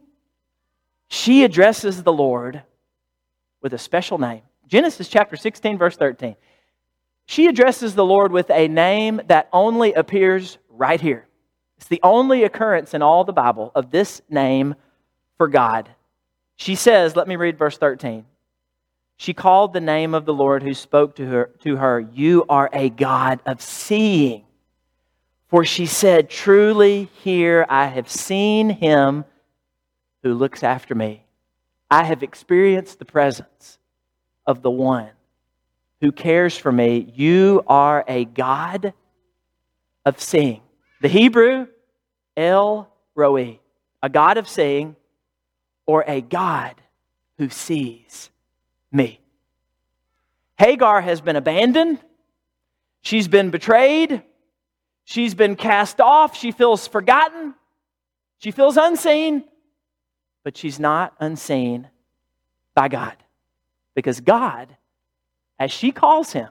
she 1.09 1.45
addresses 1.45 2.03
the 2.03 2.13
Lord 2.13 2.63
with 3.61 3.75
a 3.75 3.79
special 3.79 4.17
name. 4.17 4.41
Genesis 4.67 5.09
chapter 5.09 5.37
16, 5.37 5.77
verse 5.77 5.99
13. 5.99 6.35
She 7.27 7.47
addresses 7.47 7.95
the 7.95 8.07
Lord 8.07 8.33
with 8.33 8.51
a 8.51 8.69
name 8.69 9.21
that 9.27 9.51
only 9.53 9.93
appears 9.93 10.57
right 10.71 11.01
here. 11.01 11.27
It's 11.77 11.89
the 11.89 12.01
only 12.03 12.43
occurrence 12.45 12.95
in 12.95 13.03
all 13.03 13.25
the 13.25 13.35
Bible 13.35 13.71
of 13.75 13.91
this 13.91 14.23
name 14.31 14.77
for 15.37 15.47
God. 15.47 15.91
She 16.57 16.75
says, 16.75 17.17
let 17.17 17.29
me 17.29 17.37
read 17.37 17.59
verse 17.59 17.77
13. 17.77 18.25
She 19.23 19.35
called 19.35 19.73
the 19.73 19.81
name 19.81 20.15
of 20.15 20.25
the 20.25 20.35
Lord 20.35 20.65
who 20.65 20.75
spoke 20.75 21.15
to 21.15 21.27
her, 21.27 21.51
to 21.61 21.77
her, 21.77 22.01
You 22.01 22.45
are 22.49 22.69
a 22.73 22.91
God 22.91 23.39
of 23.47 23.63
seeing. 23.63 24.45
For 25.47 25.65
she 25.65 25.87
said, 25.87 26.29
Truly, 26.29 27.09
here 27.23 27.65
I 27.69 27.87
have 27.87 28.11
seen 28.11 28.69
him 28.69 29.25
who 30.25 30.35
looks 30.35 30.65
after 30.65 30.97
me. 30.97 31.25
I 31.89 32.03
have 32.03 32.25
experienced 32.25 32.99
the 32.99 33.05
presence 33.05 33.79
of 34.45 34.61
the 34.61 34.73
one 34.73 35.11
who 36.01 36.11
cares 36.11 36.59
for 36.59 36.73
me. 36.73 37.13
You 37.15 37.63
are 37.69 38.05
a 38.09 38.25
God 38.25 38.93
of 40.05 40.21
seeing. 40.21 40.63
The 41.01 41.07
Hebrew, 41.07 41.69
El 42.37 42.93
Roi, 43.15 43.61
a 44.03 44.09
God 44.09 44.37
of 44.37 44.49
seeing, 44.49 44.97
or 45.87 46.03
a 46.09 46.21
God 46.21 46.75
who 47.39 47.51
sees 47.51 48.32
me. 48.93 49.21
Hagar 50.59 51.01
has 51.01 51.21
been 51.21 51.37
abandoned. 51.37 51.99
She's 53.01 53.27
been 53.27 53.51
betrayed. 53.51 54.23
She's 55.05 55.35
been 55.35 55.57
cast 55.57 56.01
off. 56.01 56.37
She 56.37 56.53
feels 56.53 56.87
forgotten. 56.87 57.55
She 58.39 58.51
feels 58.51 58.77
unseen. 58.77 59.45
But 60.45 60.57
she's 60.57 60.79
not 60.79 61.15
unseen 61.19 61.89
by 62.75 62.89
God. 62.89 63.17
Because 63.95 64.21
God, 64.21 64.77
as 65.59 65.71
she 65.71 65.91
calls 65.93 66.33
him, 66.33 66.49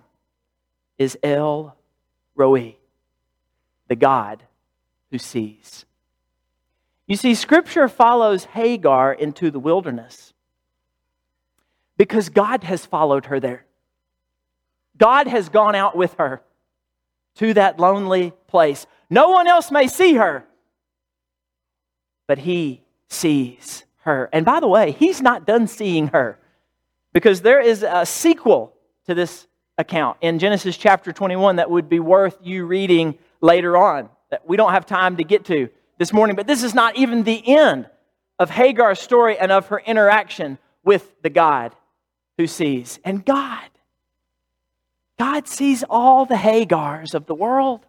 is 0.97 1.17
El 1.23 1.75
Roi, 2.35 2.75
the 3.87 3.95
God 3.95 4.43
who 5.09 5.17
sees. 5.17 5.85
You 7.07 7.15
see, 7.15 7.35
Scripture 7.35 7.89
follows 7.89 8.45
Hagar 8.45 9.11
into 9.11 9.51
the 9.51 9.59
wilderness 9.59 10.33
because 11.97 12.29
God 12.29 12.63
has 12.63 12.85
followed 12.85 13.27
her 13.27 13.39
there. 13.39 13.65
God 14.97 15.27
has 15.27 15.49
gone 15.49 15.75
out 15.75 15.95
with 15.95 16.13
her 16.15 16.41
to 17.35 17.53
that 17.53 17.79
lonely 17.79 18.33
place. 18.47 18.85
No 19.09 19.29
one 19.29 19.47
else 19.47 19.71
may 19.71 19.87
see 19.87 20.13
her, 20.15 20.45
but 22.27 22.39
He 22.39 22.83
sees 23.07 23.83
her. 24.03 24.29
And 24.31 24.45
by 24.45 24.59
the 24.59 24.67
way, 24.67 24.91
He's 24.91 25.21
not 25.21 25.45
done 25.45 25.67
seeing 25.67 26.07
her 26.07 26.39
because 27.13 27.41
there 27.41 27.59
is 27.59 27.83
a 27.83 28.05
sequel 28.05 28.73
to 29.07 29.13
this 29.13 29.47
account 29.77 30.17
in 30.21 30.39
Genesis 30.39 30.77
chapter 30.77 31.11
21 31.11 31.57
that 31.57 31.69
would 31.69 31.89
be 31.89 31.99
worth 31.99 32.37
you 32.41 32.65
reading 32.65 33.17
later 33.41 33.75
on 33.75 34.09
that 34.29 34.47
we 34.47 34.57
don't 34.57 34.71
have 34.71 34.85
time 34.85 35.17
to 35.17 35.23
get 35.23 35.45
to 35.45 35.69
this 35.97 36.13
morning. 36.13 36.35
But 36.35 36.47
this 36.47 36.63
is 36.63 36.73
not 36.73 36.95
even 36.95 37.23
the 37.23 37.57
end 37.57 37.87
of 38.39 38.49
Hagar's 38.49 38.99
story 38.99 39.37
and 39.37 39.51
of 39.51 39.67
her 39.67 39.79
interaction 39.79 40.57
with 40.83 41.21
the 41.21 41.29
God 41.29 41.75
who 42.37 42.47
sees. 42.47 42.99
And 43.03 43.25
God, 43.25 43.69
God 45.17 45.47
sees 45.47 45.83
all 45.89 46.25
the 46.25 46.35
Hagars 46.35 47.13
of 47.13 47.25
the 47.25 47.35
world. 47.35 47.85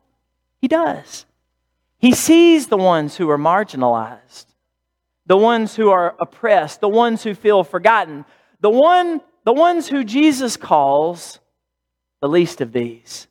He 0.60 0.68
does. 0.68 1.26
He 1.98 2.12
sees 2.12 2.66
the 2.66 2.76
ones 2.76 3.16
who 3.16 3.30
are 3.30 3.38
marginalized, 3.38 4.46
the 5.26 5.36
ones 5.36 5.76
who 5.76 5.90
are 5.90 6.16
oppressed, 6.20 6.80
the 6.80 6.88
ones 6.88 7.22
who 7.22 7.34
feel 7.34 7.62
forgotten, 7.64 8.24
the, 8.60 8.70
one, 8.70 9.20
the 9.44 9.52
ones 9.52 9.88
who 9.88 10.04
Jesus 10.04 10.56
calls 10.56 11.38
the 12.20 12.28
least 12.28 12.60
of 12.60 12.72
these 12.72 13.28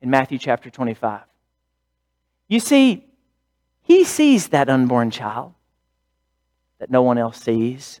in 0.00 0.10
Matthew 0.10 0.38
chapter 0.38 0.70
25. 0.70 1.20
You 2.48 2.60
see, 2.60 3.04
he 3.82 4.04
sees 4.04 4.48
that 4.48 4.68
unborn 4.68 5.10
child 5.10 5.54
that 6.78 6.90
no 6.90 7.02
one 7.02 7.18
else 7.18 7.40
sees 7.40 8.00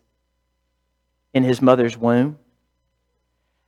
in 1.34 1.42
his 1.44 1.62
mother's 1.62 1.96
womb. 1.96 2.38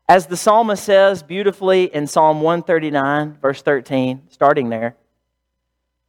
As 0.08 0.26
the 0.26 0.36
psalmist 0.36 0.84
says 0.84 1.22
beautifully 1.22 1.84
in 1.84 2.06
Psalm 2.06 2.42
139, 2.42 3.38
verse 3.40 3.62
13, 3.62 4.22
starting 4.28 4.68
there, 4.68 4.96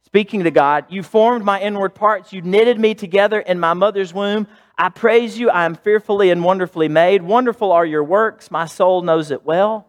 speaking 0.04 0.44
to 0.44 0.50
God, 0.50 0.84
You 0.90 1.02
formed 1.02 1.44
my 1.44 1.60
inward 1.60 1.94
parts, 1.94 2.32
you 2.32 2.42
knitted 2.42 2.78
me 2.78 2.94
together 2.94 3.40
in 3.40 3.58
my 3.58 3.72
mother's 3.72 4.12
womb. 4.12 4.48
I 4.76 4.90
praise 4.90 5.38
you, 5.38 5.48
I 5.48 5.64
am 5.64 5.74
fearfully 5.74 6.30
and 6.30 6.44
wonderfully 6.44 6.88
made. 6.88 7.22
Wonderful 7.22 7.72
are 7.72 7.86
your 7.86 8.04
works, 8.04 8.50
my 8.50 8.66
soul 8.66 9.00
knows 9.00 9.30
it 9.30 9.44
well. 9.46 9.86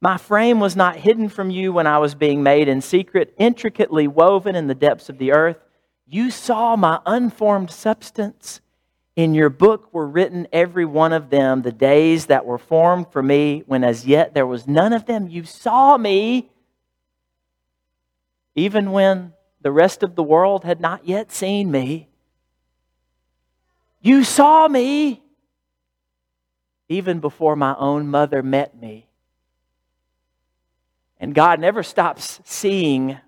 My 0.00 0.18
frame 0.18 0.60
was 0.60 0.76
not 0.76 0.96
hidden 0.96 1.28
from 1.28 1.50
you 1.50 1.72
when 1.72 1.86
I 1.86 1.98
was 1.98 2.14
being 2.14 2.42
made 2.42 2.68
in 2.68 2.80
secret, 2.80 3.34
intricately 3.38 4.06
woven 4.06 4.54
in 4.54 4.66
the 4.66 4.74
depths 4.74 5.08
of 5.08 5.18
the 5.18 5.32
earth. 5.32 5.58
You 6.06 6.30
saw 6.30 6.76
my 6.76 7.00
unformed 7.06 7.70
substance. 7.70 8.60
In 9.16 9.32
your 9.32 9.48
book 9.48 9.94
were 9.94 10.06
written 10.06 10.46
every 10.52 10.84
one 10.84 11.14
of 11.14 11.30
them, 11.30 11.62
the 11.62 11.72
days 11.72 12.26
that 12.26 12.44
were 12.44 12.58
formed 12.58 13.10
for 13.10 13.22
me, 13.22 13.62
when 13.66 13.82
as 13.82 14.06
yet 14.06 14.34
there 14.34 14.46
was 14.46 14.68
none 14.68 14.92
of 14.92 15.06
them. 15.06 15.26
You 15.28 15.44
saw 15.44 15.96
me, 15.96 16.50
even 18.54 18.92
when 18.92 19.32
the 19.62 19.72
rest 19.72 20.02
of 20.02 20.14
the 20.14 20.22
world 20.22 20.64
had 20.64 20.82
not 20.82 21.08
yet 21.08 21.32
seen 21.32 21.70
me. 21.70 22.08
You 24.02 24.22
saw 24.22 24.68
me, 24.68 25.22
even 26.90 27.18
before 27.18 27.56
my 27.56 27.74
own 27.78 28.08
mother 28.08 28.42
met 28.42 28.78
me. 28.78 29.08
And 31.18 31.34
God 31.34 31.58
never 31.58 31.82
stops 31.82 32.40
seeing 32.44 33.18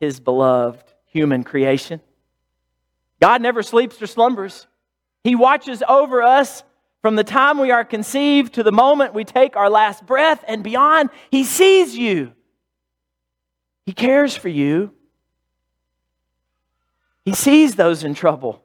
his 0.00 0.18
beloved 0.18 0.94
human 1.04 1.44
creation. 1.44 2.00
God 3.20 3.42
never 3.42 3.62
sleeps 3.62 4.00
or 4.00 4.06
slumbers. 4.06 4.66
He 5.24 5.34
watches 5.34 5.82
over 5.88 6.22
us 6.22 6.62
from 7.02 7.16
the 7.16 7.24
time 7.24 7.58
we 7.58 7.70
are 7.70 7.84
conceived 7.84 8.54
to 8.54 8.62
the 8.62 8.72
moment 8.72 9.14
we 9.14 9.24
take 9.24 9.56
our 9.56 9.70
last 9.70 10.04
breath 10.06 10.44
and 10.46 10.62
beyond. 10.62 11.10
He 11.30 11.44
sees 11.44 11.96
you, 11.96 12.32
He 13.86 13.92
cares 13.92 14.36
for 14.36 14.48
you. 14.48 14.92
He 17.24 17.34
sees 17.34 17.76
those 17.76 18.02
in 18.02 18.14
trouble. 18.14 18.64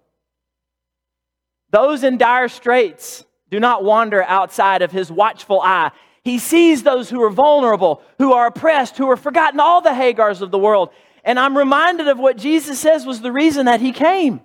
Those 1.72 2.04
in 2.04 2.18
dire 2.18 2.48
straits 2.48 3.26
do 3.52 3.60
not 3.60 3.84
wander 3.84 4.24
outside 4.24 4.82
of 4.82 4.92
His 4.92 5.12
watchful 5.12 5.62
eye. 5.62 5.92
He 6.24 6.40
sees 6.40 6.82
those 6.82 7.10
who 7.10 7.22
are 7.22 7.30
vulnerable, 7.30 8.02
who 8.18 8.34
are 8.34 8.48
oppressed, 8.48 8.98
who 8.98 9.10
are 9.12 9.18
forgotten, 9.18 9.60
all 9.60 9.82
the 9.82 9.90
Hagars 9.90 10.42
of 10.42 10.52
the 10.52 10.58
world. 10.58 10.90
And 11.24 11.38
I'm 11.38 11.58
reminded 11.58 12.08
of 12.08 12.18
what 12.18 12.38
Jesus 12.38 12.80
says 12.80 13.06
was 13.06 13.22
the 13.22 13.32
reason 13.32 13.66
that 13.66 13.82
he 13.82 13.92
came. 13.92 14.42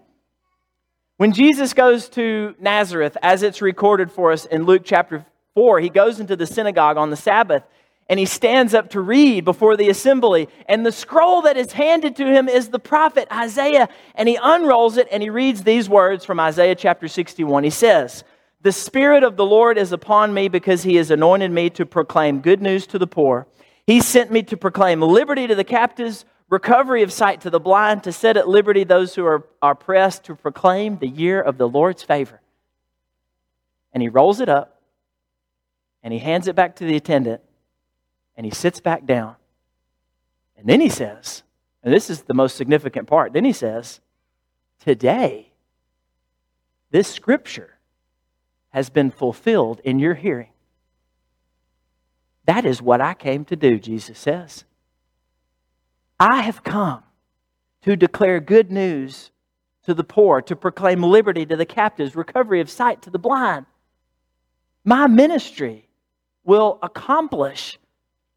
When 1.20 1.34
Jesus 1.34 1.74
goes 1.74 2.08
to 2.08 2.54
Nazareth, 2.58 3.14
as 3.20 3.42
it's 3.42 3.60
recorded 3.60 4.10
for 4.10 4.32
us 4.32 4.46
in 4.46 4.64
Luke 4.64 4.84
chapter 4.86 5.26
4, 5.54 5.78
he 5.80 5.90
goes 5.90 6.18
into 6.18 6.34
the 6.34 6.46
synagogue 6.46 6.96
on 6.96 7.10
the 7.10 7.16
Sabbath 7.16 7.62
and 8.08 8.18
he 8.18 8.24
stands 8.24 8.72
up 8.72 8.88
to 8.92 9.02
read 9.02 9.44
before 9.44 9.76
the 9.76 9.90
assembly. 9.90 10.48
And 10.66 10.86
the 10.86 10.92
scroll 10.92 11.42
that 11.42 11.58
is 11.58 11.72
handed 11.72 12.16
to 12.16 12.24
him 12.24 12.48
is 12.48 12.70
the 12.70 12.78
prophet 12.78 13.28
Isaiah. 13.30 13.90
And 14.14 14.30
he 14.30 14.38
unrolls 14.42 14.96
it 14.96 15.08
and 15.12 15.22
he 15.22 15.28
reads 15.28 15.62
these 15.62 15.90
words 15.90 16.24
from 16.24 16.40
Isaiah 16.40 16.74
chapter 16.74 17.06
61. 17.06 17.64
He 17.64 17.68
says, 17.68 18.24
The 18.62 18.72
Spirit 18.72 19.22
of 19.22 19.36
the 19.36 19.44
Lord 19.44 19.76
is 19.76 19.92
upon 19.92 20.32
me 20.32 20.48
because 20.48 20.84
he 20.84 20.96
has 20.96 21.10
anointed 21.10 21.50
me 21.50 21.68
to 21.68 21.84
proclaim 21.84 22.40
good 22.40 22.62
news 22.62 22.86
to 22.86 22.98
the 22.98 23.06
poor. 23.06 23.46
He 23.86 24.00
sent 24.00 24.32
me 24.32 24.42
to 24.44 24.56
proclaim 24.56 25.02
liberty 25.02 25.46
to 25.46 25.54
the 25.54 25.64
captives, 25.64 26.24
recovery 26.50 27.02
of 27.02 27.12
sight 27.12 27.40
to 27.42 27.50
the 27.50 27.60
blind, 27.60 28.02
to 28.02 28.12
set 28.12 28.36
at 28.36 28.48
liberty 28.48 28.84
those 28.84 29.14
who 29.14 29.24
are 29.24 29.46
oppressed, 29.62 30.24
to 30.24 30.34
proclaim 30.34 30.98
the 30.98 31.08
year 31.08 31.40
of 31.40 31.56
the 31.56 31.68
Lord's 31.68 32.02
favor. 32.02 32.40
And 33.92 34.02
he 34.02 34.08
rolls 34.08 34.40
it 34.40 34.48
up 34.48 34.82
and 36.02 36.12
he 36.12 36.18
hands 36.18 36.48
it 36.48 36.56
back 36.56 36.76
to 36.76 36.84
the 36.84 36.96
attendant 36.96 37.40
and 38.36 38.44
he 38.44 38.52
sits 38.52 38.80
back 38.80 39.06
down. 39.06 39.36
And 40.56 40.68
then 40.68 40.80
he 40.80 40.88
says, 40.88 41.42
and 41.82 41.94
this 41.94 42.10
is 42.10 42.22
the 42.22 42.34
most 42.34 42.56
significant 42.56 43.08
part, 43.08 43.32
then 43.32 43.44
he 43.44 43.52
says, 43.52 44.00
Today, 44.80 45.52
this 46.90 47.08
scripture 47.08 47.78
has 48.70 48.90
been 48.90 49.10
fulfilled 49.10 49.80
in 49.84 49.98
your 49.98 50.14
hearing. 50.14 50.50
That 52.46 52.64
is 52.64 52.82
what 52.82 53.00
I 53.00 53.14
came 53.14 53.44
to 53.46 53.56
do, 53.56 53.78
Jesus 53.78 54.18
says. 54.18 54.64
I 56.20 56.42
have 56.42 56.62
come 56.62 57.02
to 57.82 57.96
declare 57.96 58.40
good 58.40 58.70
news 58.70 59.30
to 59.84 59.94
the 59.94 60.04
poor, 60.04 60.42
to 60.42 60.54
proclaim 60.54 61.02
liberty 61.02 61.46
to 61.46 61.56
the 61.56 61.64
captives, 61.64 62.14
recovery 62.14 62.60
of 62.60 62.68
sight 62.68 63.00
to 63.02 63.10
the 63.10 63.18
blind. 63.18 63.64
My 64.84 65.06
ministry 65.06 65.88
will 66.44 66.78
accomplish 66.82 67.78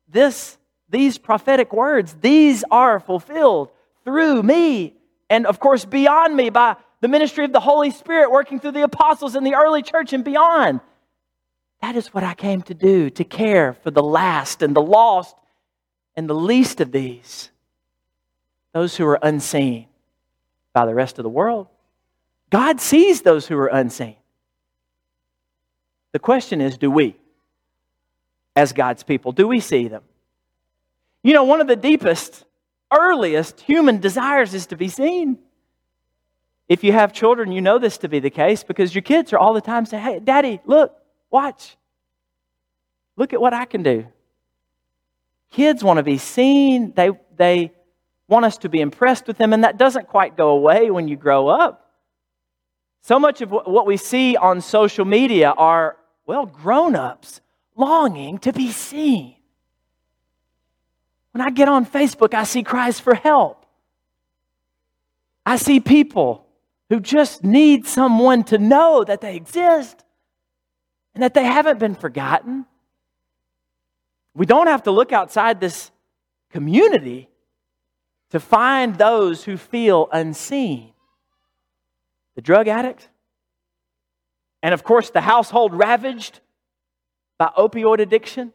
this, 0.08 0.58
these 0.90 1.18
prophetic 1.18 1.74
words, 1.74 2.16
these 2.22 2.63
are 2.72 3.02
fulfilled 3.02 3.70
through 4.06 4.42
me 4.44 4.94
and, 5.30 5.46
of 5.46 5.60
course, 5.60 5.84
beyond 5.84 6.38
me 6.38 6.50
by 6.50 6.78
the 7.02 7.10
ministry 7.10 7.44
of 7.44 7.52
the 7.52 7.60
Holy 7.60 7.92
Spirit 7.92 8.32
working 8.32 8.62
through 8.62 8.72
the 8.72 8.84
apostles 8.84 9.36
in 9.36 9.44
the 9.44 9.56
early 9.56 9.82
church 9.82 10.13
and 10.13 10.24
beyond. 10.24 10.80
That 11.82 11.98
is 11.98 12.13
what 12.13 12.24
I 12.24 12.34
came 12.34 12.62
to 12.63 12.74
do, 12.74 13.10
to 13.10 13.25
care 13.25 13.74
for 13.74 13.92
the 13.92 14.04
last 14.04 14.62
and 14.62 14.74
the 14.74 14.82
lost 14.82 15.36
and 16.16 16.30
the 16.30 16.36
least 16.36 16.80
of 16.80 16.94
these, 16.94 17.50
those 18.74 18.96
who 18.98 19.06
are 19.06 19.20
unseen 19.22 19.88
by 20.74 20.86
the 20.86 20.96
rest 20.96 21.20
of 21.20 21.24
the 21.24 21.30
world. 21.30 21.68
God 22.50 22.82
sees 22.82 23.22
those 23.22 23.48
who 23.48 23.58
are 23.58 23.68
unseen. 23.68 24.15
The 26.12 26.20
question 26.20 26.62
is 26.62 26.77
do 26.77 26.92
we? 26.92 27.15
as 28.56 28.74
God's 28.74 29.03
people? 29.03 29.32
Do 29.32 29.48
we 29.48 29.60
see 29.60 29.88
them? 29.88 30.03
You 31.24 31.34
know, 31.34 31.44
one 31.44 31.62
of 31.62 31.68
the 31.68 31.75
deepest, 31.75 32.46
earliest 32.92 33.62
human 33.62 34.00
desires 34.00 34.53
is 34.53 34.68
to 34.68 34.77
be 34.77 34.89
seen. 34.89 35.39
If 36.70 36.84
you 36.84 36.92
have 36.92 37.13
children, 37.13 37.51
you 37.51 37.62
know 37.62 37.80
this 37.80 37.98
to 38.00 38.10
be 38.10 38.20
the 38.20 38.30
case 38.30 38.63
because 38.63 38.94
your 38.94 39.01
kids 39.01 39.34
are 39.34 39.38
all 39.38 39.53
the 39.53 39.62
time 39.62 39.86
saying, 39.86 40.03
Hey, 40.03 40.20
daddy, 40.20 40.60
look, 40.65 40.96
watch. 41.30 41.75
Look 43.15 43.34
at 43.34 43.42
what 43.42 43.53
I 43.53 43.65
can 43.65 43.84
do. 43.84 44.08
Kids 45.51 45.84
want 45.84 45.98
to 45.98 46.03
be 46.03 46.18
seen, 46.18 46.94
they, 46.96 47.12
they 47.36 47.72
want 48.34 48.46
us 48.46 48.58
to 48.58 48.70
be 48.70 48.82
impressed 48.82 49.28
with 49.28 49.38
them, 49.38 49.54
and 49.54 49.63
that 49.63 49.78
doesn't 49.78 50.08
quite 50.08 50.36
go 50.36 50.50
away 50.50 50.90
when 50.90 51.08
you 51.08 51.16
grow 51.16 51.48
up. 51.48 51.92
So 53.02 53.20
much 53.20 53.42
of 53.42 53.52
what 53.52 53.86
we 53.86 53.96
see 53.96 54.36
on 54.36 54.60
social 54.60 55.06
media 55.06 55.52
are, 55.52 55.98
well, 56.26 56.48
grown 56.48 56.96
ups 56.96 57.41
longing 57.76 58.39
to 58.39 58.52
be 58.52 58.72
seen. 58.72 59.36
When 61.32 61.41
I 61.41 61.52
get 61.52 61.69
on 61.69 61.86
Facebook, 61.86 62.34
I 62.34 62.43
see 62.43 62.63
cries 62.63 63.00
for 63.00 63.13
help. 63.13 63.65
I 65.46 65.58
see 65.58 65.80
people 65.80 66.48
who 66.89 67.00
just 67.00 67.43
need 67.43 67.86
someone 67.86 68.43
to 68.46 68.58
know 68.58 69.04
that 69.04 69.22
they 69.22 69.36
exist 69.36 70.04
and 71.13 71.22
that 71.22 71.36
they 71.36 71.43
haven't 71.43 71.78
been 71.80 71.96
forgotten. 71.96 72.65
We 74.34 74.48
don't 74.48 74.67
have 74.67 74.84
to 74.84 74.91
look 74.91 75.12
outside 75.12 75.60
this 75.60 75.91
community 76.50 77.30
to 78.34 78.39
find 78.39 78.96
those 78.96 79.43
who 79.43 79.58
feel 79.58 80.10
unseen. 80.12 80.91
The 82.34 82.41
drug 82.41 82.67
addict, 82.67 83.08
and 84.63 84.74
of 84.74 84.84
course, 84.84 85.12
the 85.12 85.22
household 85.22 85.72
ravaged 85.72 86.39
by 87.38 87.52
opioid 87.56 88.00
addiction, 88.00 88.52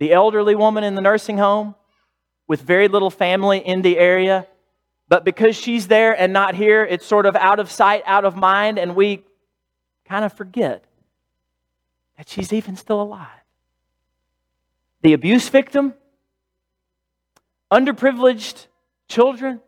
the 0.00 0.12
elderly 0.12 0.56
woman 0.56 0.82
in 0.82 0.96
the 0.96 1.00
nursing 1.00 1.38
home 1.38 1.76
with 2.48 2.60
very 2.62 2.88
little 2.88 3.10
family 3.10 3.58
in 3.58 3.82
the 3.82 3.96
area, 3.96 4.48
but 5.06 5.24
because 5.24 5.54
she's 5.54 5.86
there 5.86 6.12
and 6.20 6.32
not 6.32 6.56
here, 6.56 6.82
it's 6.82 7.06
sort 7.06 7.26
of 7.26 7.36
out 7.36 7.60
of 7.60 7.70
sight, 7.70 8.02
out 8.06 8.24
of 8.24 8.34
mind, 8.34 8.76
and 8.76 8.96
we 8.96 9.22
kind 10.04 10.24
of 10.24 10.32
forget 10.32 10.82
that 12.16 12.28
she's 12.28 12.52
even 12.52 12.74
still 12.74 13.00
alive. 13.00 13.28
The 15.02 15.12
abuse 15.12 15.48
victim, 15.48 15.94
underprivileged 17.72 18.66
children. 19.08 19.60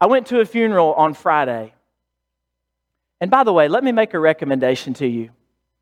I 0.00 0.06
went 0.06 0.28
to 0.28 0.40
a 0.40 0.44
funeral 0.44 0.94
on 0.94 1.14
Friday. 1.14 1.74
And 3.20 3.30
by 3.30 3.42
the 3.42 3.52
way, 3.52 3.68
let 3.68 3.82
me 3.82 3.92
make 3.92 4.14
a 4.14 4.18
recommendation 4.18 4.94
to 4.94 5.06
you 5.06 5.30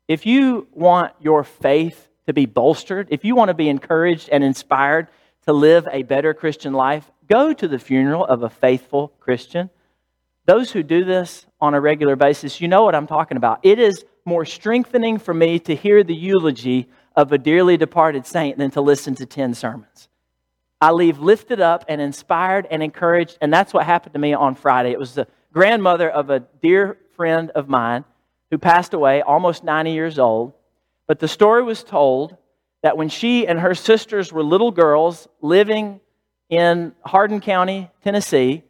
if 0.07 0.25
you 0.25 0.67
want 0.71 1.13
your 1.21 1.43
faith 1.43 2.09
to 2.27 2.33
be 2.33 2.45
bolstered, 2.45 3.07
if 3.11 3.23
you 3.23 3.35
want 3.35 3.49
to 3.49 3.53
be 3.53 3.69
encouraged 3.69 4.29
and 4.29 4.43
inspired 4.43 5.07
to 5.45 5.53
live 5.53 5.87
a 5.91 6.03
better 6.03 6.33
Christian 6.33 6.73
life, 6.73 7.09
go 7.27 7.53
to 7.53 7.67
the 7.67 7.79
funeral 7.79 8.25
of 8.25 8.43
a 8.43 8.49
faithful 8.49 9.09
Christian. 9.19 9.69
Those 10.45 10.71
who 10.71 10.83
do 10.83 11.05
this 11.05 11.45
on 11.61 11.73
a 11.73 11.81
regular 11.81 12.15
basis, 12.15 12.59
you 12.59 12.67
know 12.67 12.83
what 12.83 12.95
I'm 12.95 13.07
talking 13.07 13.37
about. 13.37 13.59
It 13.63 13.79
is 13.79 14.05
more 14.25 14.45
strengthening 14.45 15.19
for 15.19 15.33
me 15.33 15.59
to 15.59 15.75
hear 15.75 16.03
the 16.03 16.15
eulogy 16.15 16.89
of 17.15 17.31
a 17.31 17.37
dearly 17.37 17.77
departed 17.77 18.25
saint 18.25 18.57
than 18.57 18.71
to 18.71 18.81
listen 18.81 19.15
to 19.15 19.25
10 19.25 19.53
sermons. 19.53 20.09
I 20.83 20.91
leave 20.91 21.19
lifted 21.19 21.61
up 21.61 21.85
and 21.87 22.01
inspired 22.01 22.67
and 22.69 22.83
encouraged, 22.83 23.37
and 23.39 23.53
that's 23.53 23.73
what 23.73 23.85
happened 23.85 24.11
to 24.15 24.19
me 24.19 24.33
on 24.33 24.53
Friday. 24.53 24.91
It 24.91 24.99
was 24.99 25.13
the 25.13 25.27
grandmother 25.53 26.09
of 26.09 26.29
a 26.29 26.41
dear 26.41 26.97
friend 27.15 27.51
of 27.51 27.69
mine 27.69 28.03
who 28.51 28.57
passed 28.57 28.93
away 28.93 29.21
almost 29.21 29.63
90 29.63 29.93
years 29.93 30.19
old. 30.19 30.51
But 31.07 31.19
the 31.19 31.29
story 31.29 31.63
was 31.63 31.85
told 31.85 32.35
that 32.81 32.97
when 32.97 33.07
she 33.07 33.47
and 33.47 33.61
her 33.61 33.75
sisters 33.75 34.33
were 34.33 34.43
little 34.43 34.71
girls 34.71 35.29
living 35.39 36.01
in 36.49 36.93
Hardin 37.05 37.39
County, 37.39 37.89
Tennessee, 38.03 38.63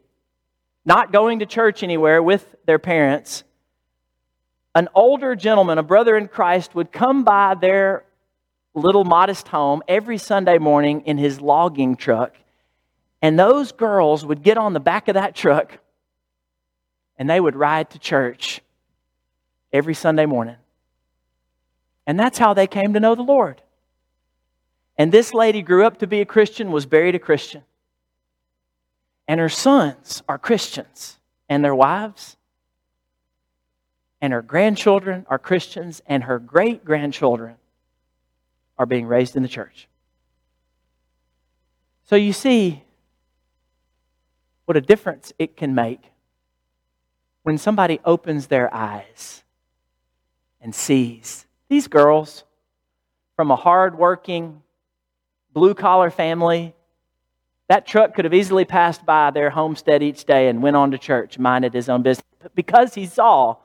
not 0.86 1.12
going 1.12 1.40
to 1.40 1.48
church 1.48 1.82
anywhere 1.82 2.22
with 2.22 2.56
their 2.68 2.78
parents, 2.78 3.44
an 4.76 4.88
older 4.94 5.36
gentleman, 5.36 5.80
a 5.80 5.84
brother 5.84 6.16
in 6.16 6.28
Christ, 6.28 6.76
would 6.76 6.92
come 6.92 7.24
by 7.24 7.56
their 7.56 8.06
little 8.74 9.04
modest 9.04 9.48
home 9.48 9.82
every 9.88 10.18
Sunday 10.18 10.58
morning 10.58 11.02
in 11.02 11.18
his 11.18 11.40
logging 11.40 11.96
truck. 11.96 12.36
And 13.22 13.38
those 13.38 13.72
girls 13.72 14.26
would 14.26 14.44
get 14.44 14.58
on 14.58 14.74
the 14.74 14.80
back 14.80 15.08
of 15.08 15.14
that 15.14 15.36
truck 15.36 15.80
and 17.18 17.30
they 17.30 17.40
would 17.40 17.56
ride 17.56 17.90
to 17.92 18.00
church 18.00 18.62
every 19.72 19.94
Sunday 19.94 20.26
morning. 20.26 20.56
And 22.06 22.20
that's 22.20 22.38
how 22.38 22.54
they 22.54 22.68
came 22.68 22.94
to 22.94 23.00
know 23.00 23.16
the 23.16 23.22
Lord. 23.22 23.62
And 24.98 25.12
this 25.12 25.34
lady 25.34 25.62
grew 25.62 25.86
up 25.86 26.00
to 26.00 26.08
be 26.08 26.22
a 26.22 26.26
Christian, 26.26 26.72
was 26.72 26.86
buried 26.86 27.16
a 27.16 27.20
Christian. 27.20 27.64
And 29.28 29.40
her 29.40 29.50
sons 29.50 30.22
are 30.28 30.38
Christians, 30.38 31.18
and 31.48 31.64
their 31.64 31.74
wives, 31.74 32.36
and 34.22 34.34
her 34.34 34.42
grandchildren 34.42 35.26
are 35.30 35.40
Christians, 35.40 36.02
and 36.06 36.26
her 36.26 36.40
great 36.40 36.84
grandchildren 36.84 37.56
are 38.78 38.86
being 38.86 39.06
raised 39.06 39.36
in 39.36 39.44
the 39.44 39.50
church. 39.50 39.88
So 42.06 42.16
you 42.16 42.34
see 42.34 42.84
what 44.66 44.78
a 44.78 44.82
difference 44.82 45.34
it 45.40 45.58
can 45.58 45.76
make 45.76 46.12
when 47.44 47.58
somebody 47.58 48.00
opens 48.06 48.48
their 48.48 48.74
eyes 48.74 49.44
and 50.62 50.74
sees 50.74 51.46
these 51.70 51.88
girls 51.88 52.44
from 53.36 53.52
a 53.52 53.56
hardworking, 53.56 54.62
blue 55.52 55.74
collar 55.74 56.10
family. 56.10 56.74
That 57.68 57.88
truck 57.88 58.14
could 58.14 58.26
have 58.26 58.34
easily 58.34 58.66
passed 58.66 59.06
by 59.06 59.32
their 59.32 59.50
homestead 59.50 60.04
each 60.04 60.26
day 60.26 60.50
and 60.50 60.62
went 60.62 60.76
on 60.76 60.92
to 60.92 60.98
church, 60.98 61.40
minded 61.40 61.74
his 61.74 61.90
own 61.90 62.04
business. 62.04 62.26
But 62.42 62.56
because 62.56 62.94
he 62.94 63.06
saw 63.06 63.58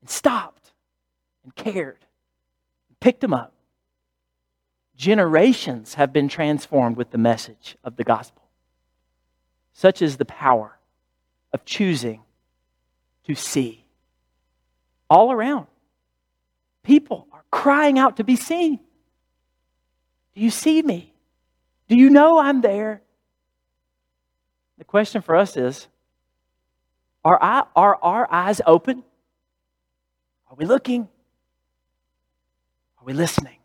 and 0.00 0.08
stopped 0.08 0.72
and 1.44 1.54
cared, 1.54 2.04
and 2.88 3.00
picked 3.00 3.20
them 3.20 3.34
up, 3.34 3.52
generations 4.98 5.94
have 5.94 6.12
been 6.12 6.28
transformed 6.28 6.96
with 6.96 7.12
the 7.12 7.18
message 7.18 7.76
of 7.84 7.96
the 7.96 8.04
gospel. 8.04 8.42
Such 9.72 10.02
is 10.02 10.16
the 10.16 10.24
power 10.24 10.76
of 11.52 11.64
choosing 11.64 12.20
to 13.24 13.36
see. 13.36 13.86
All 15.08 15.30
around. 15.30 15.68
People 16.82 17.28
are 17.32 17.44
crying 17.50 17.98
out 17.98 18.16
to 18.16 18.24
be 18.24 18.34
seen. 18.34 18.80
Do 20.34 20.40
you 20.40 20.50
see 20.50 20.82
me? 20.82 21.14
Do 21.86 21.96
you 21.96 22.10
know 22.10 22.38
I'm 22.38 22.60
there? 22.60 23.00
The 24.78 24.84
question 24.84 25.22
for 25.22 25.36
us 25.36 25.56
is 25.56 25.86
are, 27.24 27.38
I, 27.40 27.64
are 27.76 27.98
our 28.02 28.30
eyes 28.30 28.60
open? 28.66 29.04
Are 30.50 30.56
we 30.56 30.64
looking? 30.64 31.02
Are 32.98 33.04
we 33.04 33.12
listening? 33.12 33.58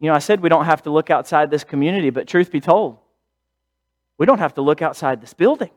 You 0.00 0.10
know, 0.10 0.14
I 0.14 0.18
said 0.18 0.40
we 0.40 0.48
don't 0.48 0.66
have 0.66 0.82
to 0.82 0.90
look 0.90 1.10
outside 1.10 1.50
this 1.50 1.64
community, 1.64 2.10
but 2.10 2.26
truth 2.26 2.50
be 2.50 2.60
told, 2.60 2.98
we 4.18 4.26
don't 4.26 4.38
have 4.38 4.54
to 4.54 4.62
look 4.62 4.82
outside 4.82 5.20
this 5.20 5.34
building. 5.34 5.70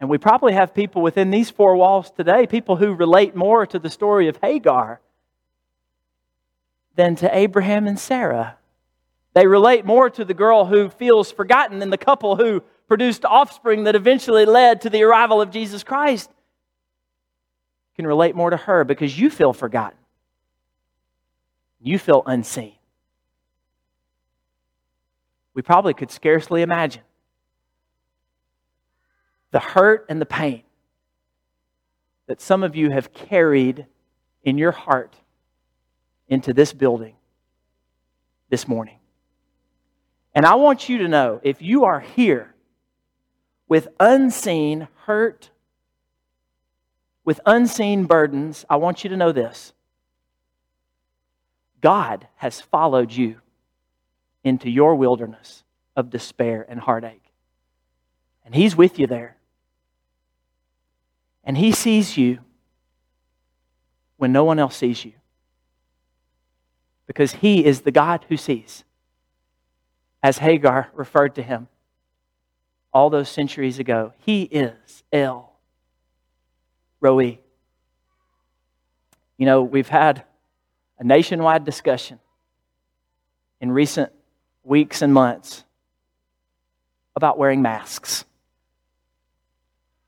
And 0.00 0.10
we 0.10 0.18
probably 0.18 0.52
have 0.52 0.74
people 0.74 1.02
within 1.02 1.30
these 1.30 1.50
four 1.50 1.76
walls 1.76 2.10
today, 2.10 2.46
people 2.46 2.76
who 2.76 2.94
relate 2.94 3.34
more 3.34 3.66
to 3.66 3.78
the 3.78 3.90
story 3.90 4.28
of 4.28 4.36
Hagar 4.42 5.00
than 6.96 7.16
to 7.16 7.36
Abraham 7.36 7.86
and 7.86 7.98
Sarah. 7.98 8.56
They 9.34 9.46
relate 9.46 9.84
more 9.84 10.10
to 10.10 10.24
the 10.24 10.34
girl 10.34 10.66
who 10.66 10.88
feels 10.88 11.32
forgotten 11.32 11.78
than 11.78 11.90
the 11.90 11.98
couple 11.98 12.36
who 12.36 12.62
produced 12.86 13.24
offspring 13.24 13.84
that 13.84 13.96
eventually 13.96 14.44
led 14.44 14.82
to 14.82 14.90
the 14.90 15.02
arrival 15.02 15.40
of 15.40 15.50
Jesus 15.50 15.82
Christ. 15.82 16.30
You 17.92 17.96
can 17.96 18.06
relate 18.06 18.36
more 18.36 18.50
to 18.50 18.56
her 18.56 18.84
because 18.84 19.18
you 19.18 19.30
feel 19.30 19.52
forgotten. 19.52 19.98
You 21.84 21.98
feel 21.98 22.22
unseen. 22.24 22.72
We 25.52 25.60
probably 25.60 25.92
could 25.92 26.10
scarcely 26.10 26.62
imagine 26.62 27.02
the 29.50 29.60
hurt 29.60 30.06
and 30.08 30.18
the 30.18 30.26
pain 30.26 30.62
that 32.26 32.40
some 32.40 32.62
of 32.62 32.74
you 32.74 32.90
have 32.90 33.12
carried 33.12 33.84
in 34.42 34.56
your 34.56 34.72
heart 34.72 35.14
into 36.26 36.54
this 36.54 36.72
building 36.72 37.16
this 38.48 38.66
morning. 38.66 38.98
And 40.34 40.46
I 40.46 40.54
want 40.54 40.88
you 40.88 40.98
to 40.98 41.08
know 41.08 41.38
if 41.44 41.60
you 41.60 41.84
are 41.84 42.00
here 42.00 42.54
with 43.68 43.88
unseen 44.00 44.88
hurt, 45.04 45.50
with 47.26 47.40
unseen 47.44 48.06
burdens, 48.06 48.64
I 48.70 48.76
want 48.76 49.04
you 49.04 49.10
to 49.10 49.18
know 49.18 49.32
this 49.32 49.74
God 51.84 52.28
has 52.36 52.62
followed 52.62 53.12
you 53.12 53.36
into 54.42 54.70
your 54.70 54.94
wilderness 54.94 55.64
of 55.94 56.08
despair 56.08 56.64
and 56.66 56.80
heartache. 56.80 57.30
And 58.42 58.54
He's 58.54 58.74
with 58.74 58.98
you 58.98 59.06
there. 59.06 59.36
And 61.44 61.58
He 61.58 61.72
sees 61.72 62.16
you 62.16 62.38
when 64.16 64.32
no 64.32 64.44
one 64.44 64.58
else 64.58 64.78
sees 64.78 65.04
you. 65.04 65.12
Because 67.06 67.32
He 67.32 67.66
is 67.66 67.82
the 67.82 67.90
God 67.90 68.24
who 68.30 68.38
sees 68.38 68.82
as 70.22 70.38
Hagar 70.38 70.88
referred 70.94 71.34
to 71.34 71.42
him 71.42 71.68
all 72.94 73.10
those 73.10 73.28
centuries 73.28 73.78
ago. 73.78 74.14
He 74.24 74.44
is 74.44 75.04
El 75.12 75.52
Roi. 77.02 77.40
You 79.36 79.44
know, 79.44 79.62
we've 79.62 79.90
had 79.90 80.24
a 80.98 81.04
nationwide 81.04 81.64
discussion 81.64 82.18
in 83.60 83.70
recent 83.70 84.12
weeks 84.62 85.02
and 85.02 85.12
months 85.12 85.64
about 87.16 87.38
wearing 87.38 87.62
masks. 87.62 88.24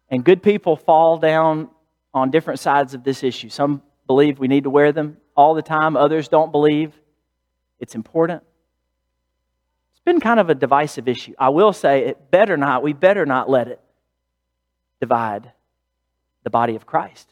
And 0.08 0.24
good 0.24 0.42
people 0.42 0.76
fall 0.76 1.18
down 1.18 1.68
on 2.14 2.30
different 2.30 2.60
sides 2.60 2.94
of 2.94 3.04
this 3.04 3.22
issue. 3.22 3.48
Some 3.48 3.82
believe 4.06 4.38
we 4.38 4.48
need 4.48 4.64
to 4.64 4.70
wear 4.70 4.92
them 4.92 5.16
all 5.36 5.54
the 5.54 5.62
time, 5.62 5.96
others 5.96 6.28
don't 6.28 6.50
believe 6.50 6.92
it's 7.78 7.94
important 7.94 8.42
It's 9.90 10.00
been 10.00 10.20
kind 10.20 10.40
of 10.40 10.48
a 10.48 10.54
divisive 10.54 11.08
issue. 11.08 11.34
I 11.38 11.50
will 11.50 11.72
say 11.72 12.06
it 12.06 12.30
better 12.30 12.56
not, 12.56 12.82
we 12.82 12.92
better 12.92 13.26
not 13.26 13.50
let 13.50 13.68
it 13.68 13.80
divide 15.00 15.52
the 16.44 16.50
body 16.50 16.76
of 16.76 16.86
Christ. 16.86 17.28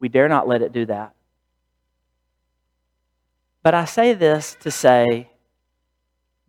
We 0.00 0.08
dare 0.08 0.28
not 0.28 0.48
let 0.48 0.62
it 0.62 0.72
do 0.72 0.86
that. 0.86 1.14
But 3.64 3.72
I 3.72 3.86
say 3.86 4.12
this 4.12 4.58
to 4.60 4.70
say, 4.70 5.30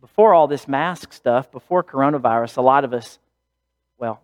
before 0.02 0.34
all 0.34 0.46
this 0.46 0.68
mask 0.68 1.14
stuff, 1.14 1.50
before 1.50 1.82
coronavirus, 1.82 2.58
a 2.58 2.60
lot 2.60 2.84
of 2.84 2.92
us, 2.92 3.18
well, 3.98 4.20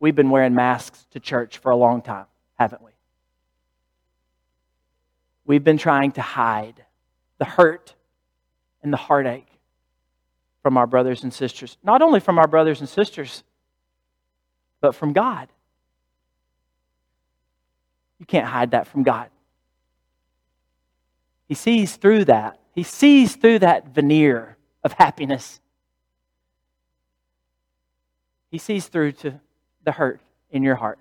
we've 0.00 0.16
been 0.16 0.28
wearing 0.28 0.52
masks 0.52 1.06
to 1.12 1.20
church 1.20 1.58
for 1.58 1.70
a 1.70 1.76
long 1.76 2.02
time, 2.02 2.26
haven't 2.58 2.82
we? 2.82 2.90
We've 5.46 5.62
been 5.62 5.78
trying 5.78 6.10
to 6.12 6.20
hide 6.20 6.84
the 7.38 7.44
hurt 7.44 7.94
and 8.82 8.92
the 8.92 8.96
heartache 8.96 9.60
from 10.64 10.76
our 10.76 10.88
brothers 10.88 11.22
and 11.22 11.32
sisters. 11.32 11.78
Not 11.84 12.02
only 12.02 12.18
from 12.18 12.40
our 12.40 12.48
brothers 12.48 12.80
and 12.80 12.88
sisters, 12.88 13.44
but 14.80 14.96
from 14.96 15.12
God. 15.12 15.48
You 18.18 18.26
can't 18.26 18.46
hide 18.46 18.72
that 18.72 18.88
from 18.88 19.04
God. 19.04 19.30
He 21.48 21.54
sees 21.54 21.96
through 21.96 22.26
that. 22.26 22.60
He 22.74 22.82
sees 22.82 23.34
through 23.34 23.60
that 23.60 23.88
veneer 23.88 24.56
of 24.84 24.92
happiness. 24.92 25.60
He 28.50 28.58
sees 28.58 28.86
through 28.86 29.12
to 29.12 29.40
the 29.84 29.92
hurt 29.92 30.20
in 30.50 30.62
your 30.62 30.76
heart. 30.76 30.98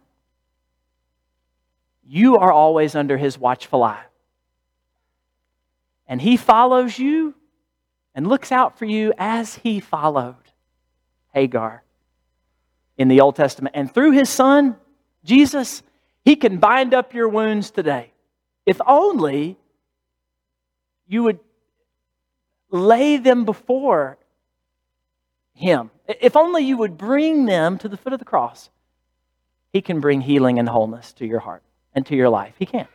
You 2.10 2.38
are 2.38 2.51
always 2.51 2.95
under 2.95 3.17
his 3.17 3.38
watchful 3.38 3.83
eye. 3.83 4.03
And 6.07 6.21
he 6.21 6.38
follows 6.38 6.97
you 6.97 7.36
and 8.15 8.27
looks 8.27 8.51
out 8.51 8.79
for 8.79 8.86
you 8.86 9.13
as 9.17 9.55
he 9.55 9.81
followed 9.81 10.36
Hagar 11.33 11.83
in 12.97 13.10
the 13.10 13.21
Old 13.21 13.36
Testament. 13.36 13.75
And 13.75 13.93
through 13.93 14.12
his 14.12 14.29
son, 14.29 14.77
Jesus, 15.23 15.83
he 16.23 16.38
can 16.38 16.57
bind 16.57 16.93
up 16.93 17.13
your 17.13 17.27
wounds 17.27 17.71
today. 17.71 18.12
If 18.65 18.79
only 18.88 19.57
you 21.08 21.24
would 21.24 21.39
lay 22.70 23.17
them 23.17 23.46
before 23.46 24.17
him. 25.54 25.89
If 26.08 26.36
only 26.36 26.63
you 26.63 26.78
would 26.78 26.98
bring 26.98 27.46
them 27.46 27.78
to 27.80 27.89
the 27.89 27.98
foot 27.98 28.13
of 28.13 28.20
the 28.20 28.26
cross. 28.26 28.70
He 29.74 29.82
can 29.82 30.00
bring 30.00 30.22
healing 30.22 30.60
and 30.60 30.67
wholeness 30.67 31.13
to 31.13 31.26
your 31.26 31.39
heart 31.39 31.63
and 31.93 32.06
to 32.08 32.15
your 32.15 32.30
life. 32.30 32.54
He 32.60 32.65
can. 32.65 32.88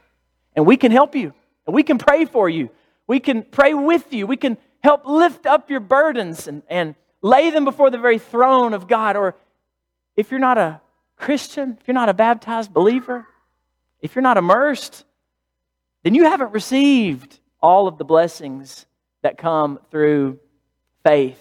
And 0.55 0.67
we 0.67 0.77
can 0.77 0.93
help 0.93 1.15
you. 1.15 1.35
And 1.67 1.75
we 1.75 1.83
can 1.83 1.99
pray 1.99 2.25
for 2.25 2.49
you. 2.49 2.71
We 3.07 3.21
can 3.21 3.43
pray 3.43 3.75
with 3.75 4.13
you. 4.13 4.27
We 4.27 4.37
can 4.37 4.59
help 4.83 5.07
lift 5.07 5.47
up 5.47 5.71
your 5.71 5.81
burdens 5.81 6.49
and, 6.49 6.63
and 6.69 6.95
lay 7.21 7.51
them 7.51 7.65
before 7.65 7.91
the 7.91 7.99
very 7.99 8.19
throne 8.19 8.75
of 8.75 8.89
God. 8.89 9.17
Or 9.17 9.37
if 10.17 10.31
you're 10.31 10.41
not 10.41 10.59
a 10.59 10.81
Christian, 11.17 11.79
if 11.81 11.87
you're 11.87 11.95
not 11.95 12.09
a 12.09 12.15
baptized 12.15 12.73
believer, 12.73 13.27
if 14.01 14.15
you're 14.15 14.23
not 14.23 14.37
immersed, 14.37 15.05
then 16.03 16.15
you 16.15 16.25
haven't 16.25 16.53
received 16.53 17.39
all 17.63 17.89
of 17.89 17.99
the 17.99 18.05
blessings 18.05 18.87
that 19.23 19.39
come 19.39 19.79
through 19.91 20.39
faith 21.05 21.39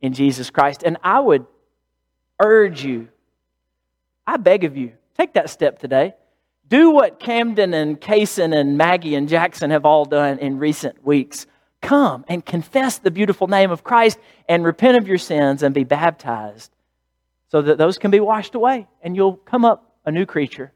in 0.00 0.12
Jesus 0.12 0.50
Christ. 0.50 0.82
And 0.82 0.96
I 1.02 1.20
would 1.20 1.46
urge 2.40 2.84
you, 2.84 3.08
I 4.26 4.36
beg 4.36 4.64
of 4.64 4.76
you, 4.76 4.92
take 5.16 5.34
that 5.34 5.50
step 5.50 5.78
today. 5.78 6.14
Do 6.68 6.90
what 6.90 7.18
Camden 7.18 7.72
and 7.72 7.98
Kaysen 7.98 8.54
and 8.54 8.76
Maggie 8.76 9.14
and 9.14 9.26
Jackson 9.28 9.70
have 9.70 9.86
all 9.86 10.04
done 10.04 10.38
in 10.38 10.58
recent 10.58 11.02
weeks. 11.04 11.46
Come 11.80 12.24
and 12.28 12.44
confess 12.44 12.98
the 12.98 13.10
beautiful 13.10 13.46
name 13.46 13.70
of 13.70 13.82
Christ 13.82 14.18
and 14.48 14.64
repent 14.64 14.98
of 14.98 15.08
your 15.08 15.16
sins 15.16 15.62
and 15.62 15.74
be 15.74 15.84
baptized 15.84 16.70
so 17.50 17.62
that 17.62 17.78
those 17.78 17.96
can 17.96 18.10
be 18.10 18.20
washed 18.20 18.54
away 18.54 18.86
and 19.02 19.16
you'll 19.16 19.36
come 19.36 19.64
up 19.64 19.94
a 20.04 20.12
new 20.12 20.26
creature. 20.26 20.72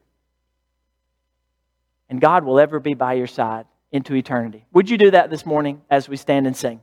And 2.08 2.20
God 2.20 2.44
will 2.44 2.58
ever 2.58 2.80
be 2.80 2.94
by 2.94 3.14
your 3.14 3.26
side 3.26 3.66
into 3.92 4.14
eternity. 4.14 4.66
Would 4.72 4.90
you 4.90 4.98
do 4.98 5.10
that 5.10 5.30
this 5.30 5.46
morning 5.46 5.82
as 5.90 6.08
we 6.08 6.16
stand 6.16 6.46
and 6.46 6.56
sing? 6.56 6.80